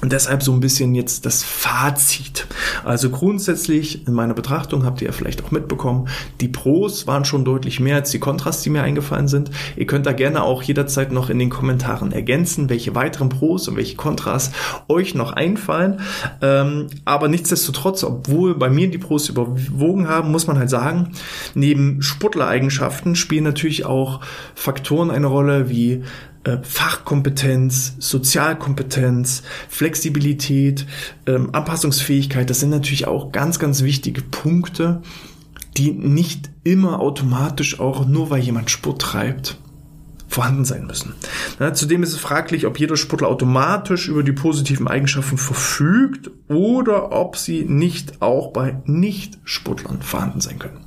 Und 0.00 0.12
deshalb 0.12 0.44
so 0.44 0.52
ein 0.52 0.60
bisschen 0.60 0.94
jetzt 0.94 1.26
das 1.26 1.42
Fazit. 1.42 2.46
Also 2.84 3.10
grundsätzlich 3.10 4.06
in 4.06 4.14
meiner 4.14 4.34
Betrachtung 4.34 4.84
habt 4.84 5.02
ihr 5.02 5.08
ja 5.08 5.12
vielleicht 5.12 5.42
auch 5.42 5.50
mitbekommen, 5.50 6.08
die 6.40 6.46
Pros 6.46 7.08
waren 7.08 7.24
schon 7.24 7.44
deutlich 7.44 7.80
mehr 7.80 7.96
als 7.96 8.12
die 8.12 8.20
Kontras, 8.20 8.62
die 8.62 8.70
mir 8.70 8.84
eingefallen 8.84 9.26
sind. 9.26 9.50
Ihr 9.76 9.86
könnt 9.86 10.06
da 10.06 10.12
gerne 10.12 10.44
auch 10.44 10.62
jederzeit 10.62 11.10
noch 11.10 11.30
in 11.30 11.40
den 11.40 11.50
Kommentaren 11.50 12.12
ergänzen, 12.12 12.70
welche 12.70 12.94
weiteren 12.94 13.28
Pros 13.28 13.66
und 13.66 13.76
welche 13.76 13.96
Kontras 13.96 14.52
euch 14.86 15.16
noch 15.16 15.32
einfallen. 15.32 15.98
Ähm, 16.42 16.86
aber 17.04 17.26
nichtsdestotrotz, 17.26 18.04
obwohl 18.04 18.54
bei 18.54 18.70
mir 18.70 18.88
die 18.88 18.98
Pros 18.98 19.28
überwogen 19.28 20.08
haben, 20.08 20.30
muss 20.30 20.46
man 20.46 20.58
halt 20.58 20.70
sagen, 20.70 21.10
neben 21.54 22.02
Sportlereigenschaften 22.02 23.16
spielen 23.16 23.42
natürlich 23.42 23.84
auch 23.84 24.20
Faktoren 24.54 25.10
eine 25.10 25.26
Rolle 25.26 25.68
wie 25.68 26.04
Fachkompetenz, 26.62 27.94
Sozialkompetenz, 27.98 29.42
Flexibilität, 29.68 30.86
ähm, 31.26 31.50
Anpassungsfähigkeit, 31.52 32.48
das 32.48 32.60
sind 32.60 32.70
natürlich 32.70 33.06
auch 33.06 33.32
ganz, 33.32 33.58
ganz 33.58 33.82
wichtige 33.82 34.22
Punkte, 34.22 35.02
die 35.76 35.92
nicht 35.92 36.50
immer 36.64 37.00
automatisch 37.00 37.78
auch 37.78 38.06
nur 38.06 38.30
weil 38.30 38.40
jemand 38.40 38.70
Sport 38.70 39.00
treibt, 39.00 39.58
vorhanden 40.28 40.64
sein 40.64 40.86
müssen. 40.86 41.14
Zudem 41.72 42.02
ist 42.02 42.12
es 42.12 42.18
fraglich, 42.18 42.66
ob 42.66 42.78
jeder 42.78 42.96
Sportler 42.96 43.28
automatisch 43.28 44.08
über 44.08 44.22
die 44.22 44.32
positiven 44.32 44.86
Eigenschaften 44.86 45.38
verfügt 45.38 46.30
oder 46.48 47.12
ob 47.12 47.36
sie 47.36 47.64
nicht 47.64 48.20
auch 48.20 48.52
bei 48.52 48.80
Nicht-Sportlern 48.84 50.02
vorhanden 50.02 50.40
sein 50.40 50.58
können. 50.58 50.80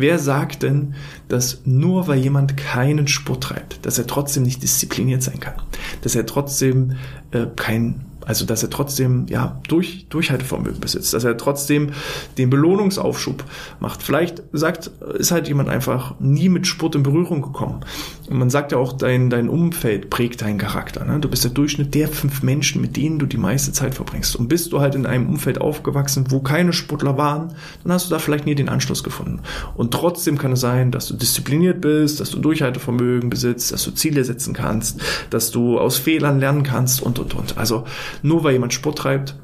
Wer 0.00 0.18
sagt 0.18 0.62
denn, 0.62 0.94
dass 1.28 1.60
nur 1.66 2.08
weil 2.08 2.18
jemand 2.18 2.56
keinen 2.56 3.06
Sport 3.06 3.42
treibt, 3.44 3.84
dass 3.84 3.98
er 3.98 4.06
trotzdem 4.06 4.44
nicht 4.44 4.62
diszipliniert 4.62 5.22
sein 5.22 5.40
kann, 5.40 5.54
dass 6.00 6.14
er 6.14 6.24
trotzdem 6.24 6.96
äh, 7.32 7.46
kein 7.54 8.06
also, 8.26 8.44
dass 8.44 8.62
er 8.62 8.70
trotzdem, 8.70 9.26
ja, 9.28 9.60
durch, 9.68 10.06
Durchhaltevermögen 10.08 10.80
besitzt, 10.80 11.14
dass 11.14 11.24
er 11.24 11.36
trotzdem 11.36 11.90
den 12.38 12.50
Belohnungsaufschub 12.50 13.44
macht. 13.80 14.02
Vielleicht 14.02 14.42
sagt, 14.52 14.90
ist 15.18 15.30
halt 15.30 15.48
jemand 15.48 15.68
einfach 15.68 16.14
nie 16.20 16.48
mit 16.48 16.66
Sport 16.66 16.94
in 16.94 17.02
Berührung 17.02 17.42
gekommen. 17.42 17.80
Und 18.28 18.38
man 18.38 18.50
sagt 18.50 18.72
ja 18.72 18.78
auch, 18.78 18.92
dein, 18.92 19.30
dein 19.30 19.48
Umfeld 19.48 20.10
prägt 20.10 20.42
deinen 20.42 20.58
Charakter. 20.58 21.04
Ne? 21.04 21.18
Du 21.18 21.28
bist 21.28 21.44
der 21.44 21.50
Durchschnitt 21.50 21.94
der 21.94 22.08
fünf 22.08 22.42
Menschen, 22.42 22.80
mit 22.80 22.96
denen 22.96 23.18
du 23.18 23.26
die 23.26 23.36
meiste 23.36 23.72
Zeit 23.72 23.94
verbringst. 23.94 24.36
Und 24.36 24.48
bist 24.48 24.72
du 24.72 24.80
halt 24.80 24.94
in 24.94 25.06
einem 25.06 25.28
Umfeld 25.28 25.60
aufgewachsen, 25.60 26.26
wo 26.28 26.40
keine 26.40 26.72
Sportler 26.72 27.16
waren, 27.16 27.54
dann 27.82 27.92
hast 27.92 28.06
du 28.06 28.10
da 28.10 28.18
vielleicht 28.18 28.46
nie 28.46 28.54
den 28.54 28.68
Anschluss 28.68 29.02
gefunden. 29.02 29.40
Und 29.74 29.92
trotzdem 29.92 30.38
kann 30.38 30.52
es 30.52 30.60
sein, 30.60 30.90
dass 30.92 31.08
du 31.08 31.14
diszipliniert 31.14 31.80
bist, 31.80 32.20
dass 32.20 32.30
du 32.30 32.38
Durchhaltevermögen 32.38 33.30
besitzt, 33.30 33.72
dass 33.72 33.84
du 33.84 33.90
Ziele 33.90 34.24
setzen 34.24 34.54
kannst, 34.54 35.00
dass 35.30 35.50
du 35.50 35.78
aus 35.78 35.96
Fehlern 35.98 36.38
lernen 36.38 36.62
kannst 36.62 37.02
und, 37.02 37.18
und, 37.18 37.34
und. 37.34 37.58
Also, 37.58 37.84
nur 38.22 38.44
weil 38.44 38.52
jemand 38.52 38.72
Sport 38.72 38.98
treibt, 38.98 39.36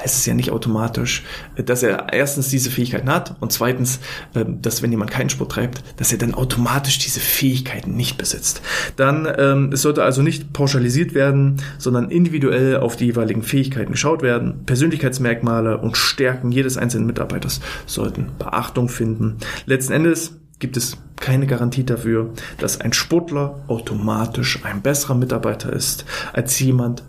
heißt 0.00 0.18
es 0.18 0.26
ja 0.26 0.34
nicht 0.34 0.50
automatisch, 0.50 1.24
dass 1.56 1.82
er 1.82 2.12
erstens 2.12 2.48
diese 2.48 2.70
Fähigkeiten 2.70 3.08
hat 3.08 3.36
und 3.40 3.52
zweitens, 3.52 4.00
ähm, 4.34 4.60
dass 4.60 4.82
wenn 4.82 4.90
jemand 4.90 5.10
keinen 5.10 5.30
Sport 5.30 5.52
treibt, 5.52 5.82
dass 5.96 6.12
er 6.12 6.18
dann 6.18 6.34
automatisch 6.34 6.98
diese 6.98 7.20
Fähigkeiten 7.20 7.96
nicht 7.96 8.18
besitzt. 8.18 8.60
Dann 8.96 9.28
ähm, 9.38 9.70
es 9.72 9.82
sollte 9.82 10.02
also 10.02 10.22
nicht 10.22 10.52
pauschalisiert 10.52 11.14
werden, 11.14 11.62
sondern 11.78 12.10
individuell 12.10 12.76
auf 12.76 12.96
die 12.96 13.06
jeweiligen 13.06 13.42
Fähigkeiten 13.42 13.92
geschaut 13.92 14.22
werden. 14.22 14.64
Persönlichkeitsmerkmale 14.66 15.78
und 15.78 15.96
Stärken 15.96 16.52
jedes 16.52 16.76
einzelnen 16.76 17.06
Mitarbeiters 17.06 17.60
sollten 17.86 18.32
Beachtung 18.38 18.88
finden. 18.88 19.36
Letzten 19.66 19.92
Endes 19.92 20.38
gibt 20.58 20.76
es 20.76 20.98
keine 21.16 21.46
Garantie 21.46 21.84
dafür, 21.84 22.30
dass 22.58 22.80
ein 22.80 22.92
Sportler 22.92 23.62
automatisch 23.68 24.60
ein 24.64 24.82
besserer 24.82 25.14
Mitarbeiter 25.14 25.72
ist 25.72 26.04
als 26.32 26.58
jemand, 26.58 27.02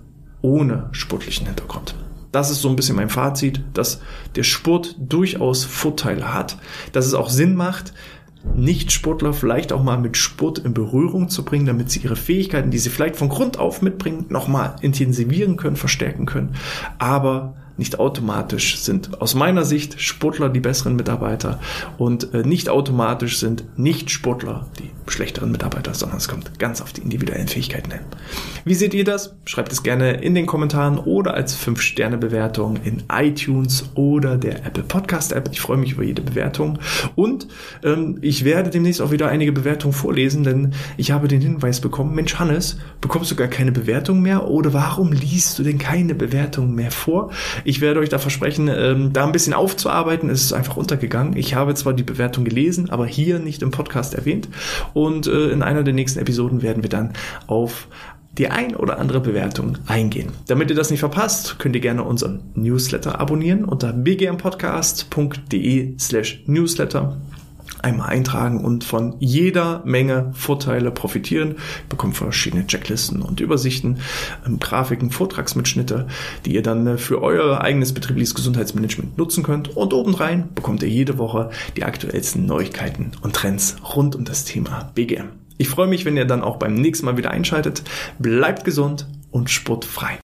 ohne 0.46 0.90
sportlichen 0.92 1.48
Hintergrund. 1.48 1.96
Das 2.32 2.52
ist 2.52 2.62
so 2.62 2.70
ein 2.70 2.76
bisschen 2.76 2.96
mein 2.96 3.10
Fazit, 3.10 3.62
dass 3.74 4.00
der 4.36 4.44
Sport 4.44 4.96
durchaus 5.00 5.64
Vorteile 5.66 6.34
hat, 6.34 6.58
dass 6.92 7.08
es 7.08 7.14
auch 7.16 7.30
Sinn 7.30 7.56
macht, 7.56 7.94
nicht-Sportler 8.56 9.34
vielleicht 9.34 9.74
auch 9.74 9.82
mal 9.82 9.98
mit 9.98 10.18
Sport 10.18 10.60
in 10.60 10.76
Berührung 10.76 11.30
zu 11.30 11.44
bringen, 11.44 11.66
damit 11.66 11.90
sie 11.90 12.02
ihre 12.02 12.16
Fähigkeiten, 12.16 12.70
die 12.70 12.78
sie 12.78 12.92
vielleicht 12.92 13.16
von 13.16 13.30
Grund 13.30 13.58
auf 13.58 13.82
mitbringen, 13.82 14.28
nochmal 14.30 14.76
intensivieren 14.82 15.58
können, 15.58 15.78
verstärken 15.78 16.28
können. 16.28 16.56
Aber 17.00 17.56
nicht 17.78 18.00
automatisch 18.00 18.78
sind 18.78 19.22
aus 19.22 19.36
meiner 19.36 19.66
Sicht 19.66 20.02
Sportler 20.02 20.50
die 20.50 20.60
besseren 20.60 20.96
Mitarbeiter 20.96 21.60
und 21.98 22.34
äh, 22.34 22.44
nicht 22.44 22.70
automatisch 22.70 23.40
sind 23.40 23.64
Nicht-Sportler 23.78 24.68
die 24.80 24.92
schlechteren 25.12 25.52
Mitarbeiter, 25.52 25.94
sondern 25.94 26.18
es 26.18 26.28
kommt 26.28 26.58
ganz 26.60 26.82
auf 26.82 26.94
die 26.94 27.02
individuellen 27.02 27.48
Fähigkeiten 27.48 27.92
hin. 27.92 28.02
Wie 28.64 28.74
seht 28.74 28.94
ihr 28.94 29.04
das? 29.04 29.36
Schreibt 29.46 29.72
es 29.72 29.84
gerne 29.84 30.14
in 30.22 30.36
den 30.36 30.46
Kommentaren 30.46 30.98
oder 30.98 31.34
als 31.34 31.56
5-Sterne-Bewertung 31.58 32.78
in 32.84 33.04
iTunes 33.12 33.90
oder 33.96 34.38
der 34.38 34.66
Apple 34.66 34.84
Podcast 34.84 35.32
App. 35.32 35.50
Ich 35.52 35.62
freue 35.62 35.78
mich 35.78 35.92
über 35.92 36.04
jede 36.04 36.22
Bewertung 36.22 36.80
und 37.16 37.48
ähm, 37.84 38.18
ich 38.22 38.46
werde 38.46 38.70
demnächst 38.70 39.02
auch 39.02 39.12
wieder 39.12 39.30
einige 39.30 39.52
Bewertungen 39.52 39.94
vorlesen, 39.94 40.44
denn 40.44 40.74
ich 40.98 41.12
habe 41.12 41.28
den 41.28 41.42
Hinweis 41.42 41.82
bekommen, 41.82 42.16
Mensch 42.16 42.36
Hannes, 42.40 42.78
bekommst 43.02 43.32
du 43.32 43.36
gar 43.36 43.48
keine 43.48 43.72
Bewertung 43.72 44.22
mehr 44.22 44.48
oder 44.48 44.74
warum 44.74 45.12
liest 45.12 45.60
du 45.60 45.64
denn 45.64 45.78
keine 45.78 46.16
Bewertung 46.16 46.74
mehr 46.74 46.92
vor? 46.92 47.32
Ich 47.66 47.82
werde 47.82 48.00
euch 48.00 48.10
da 48.10 48.20
versprechen, 48.20 48.70
ähm, 48.74 49.12
da 49.12 49.26
ein 49.26 49.32
bisschen 49.32 49.54
aufzuarbeiten. 49.54 50.30
Es 50.30 50.44
ist 50.44 50.54
einfach 50.54 50.78
untergegangen. 50.78 51.36
Ich 51.36 51.56
habe 51.56 51.74
zwar 51.74 51.94
die 51.94 52.04
Bewertung 52.04 52.46
gelesen, 52.46 52.90
aber 52.90 53.08
hier 53.08 53.40
nicht 53.40 53.62
im 53.62 53.72
Podcast 53.72 54.14
erwähnt. 54.14 54.48
Und 54.94 55.28
äh, 55.28 55.50
in 55.50 55.64
einer 55.64 55.84
der 55.84 55.94
nächsten 55.94 56.20
Episoden 56.20 56.62
werden 56.62 56.84
wir 56.84 56.90
dann 56.90 57.14
auf 57.48 57.88
die 58.38 58.50
ein 58.50 58.76
oder 58.76 59.00
andere 59.00 59.20
Bewertung 59.20 59.78
eingehen. 59.88 60.32
Damit 60.48 60.70
ihr 60.70 60.76
das 60.76 60.92
nicht 60.92 61.00
verpasst, 61.00 61.58
könnt 61.58 61.76
ihr 61.76 61.82
gerne 61.82 62.04
unseren 62.04 62.42
Newsletter 62.54 63.20
abonnieren 63.20 63.66
unter 63.66 63.94
bgmpodcast.de 63.94 65.96
slash 65.98 66.44
newsletter 66.46 67.18
einmal 67.86 68.10
eintragen 68.10 68.66
und 68.66 68.84
von 68.84 69.16
jeder 69.20 69.84
Menge 69.86 70.32
Vorteile 70.34 70.92
profitieren. 70.92 71.56
Bekommt 71.88 72.18
verschiedene 72.18 72.66
Checklisten 72.66 73.22
und 73.22 73.40
Übersichten, 73.40 74.00
ähm, 74.46 74.60
Grafiken, 74.60 75.12
Vortragsmitschnitte, 75.12 76.08
die 76.46 76.56
ihr 76.56 76.64
dann 76.64 76.88
äh, 76.88 76.98
für 76.98 77.22
euer 77.22 77.62
eigenes 77.62 77.94
betriebliches 77.94 78.34
Gesundheitsmanagement 78.34 79.18
nutzen 79.18 79.44
könnt. 79.44 79.78
Und 79.78 79.94
obendrein 79.94 80.50
bekommt 80.56 80.82
ihr 80.82 80.90
jede 80.90 81.18
Woche 81.20 81.52
die 81.78 81.84
aktuellsten 81.84 82.46
Neuigkeiten 82.46 83.12
und 83.22 83.36
Trends 83.36 83.78
rund 83.96 84.16
um 84.16 84.26
das 84.26 84.46
Thema 84.46 84.92
BGM. 84.96 85.30
Ich 85.58 85.70
freue 85.70 85.88
mich, 85.88 86.04
wenn 86.06 86.18
ihr 86.18 86.26
dann 86.26 86.42
auch 86.42 86.58
beim 86.58 86.74
nächsten 86.74 87.06
Mal 87.06 87.18
wieder 87.18 87.32
einschaltet. 87.32 87.84
Bleibt 88.20 88.66
gesund 88.66 89.08
und 89.32 89.50
sportfrei. 89.50 90.20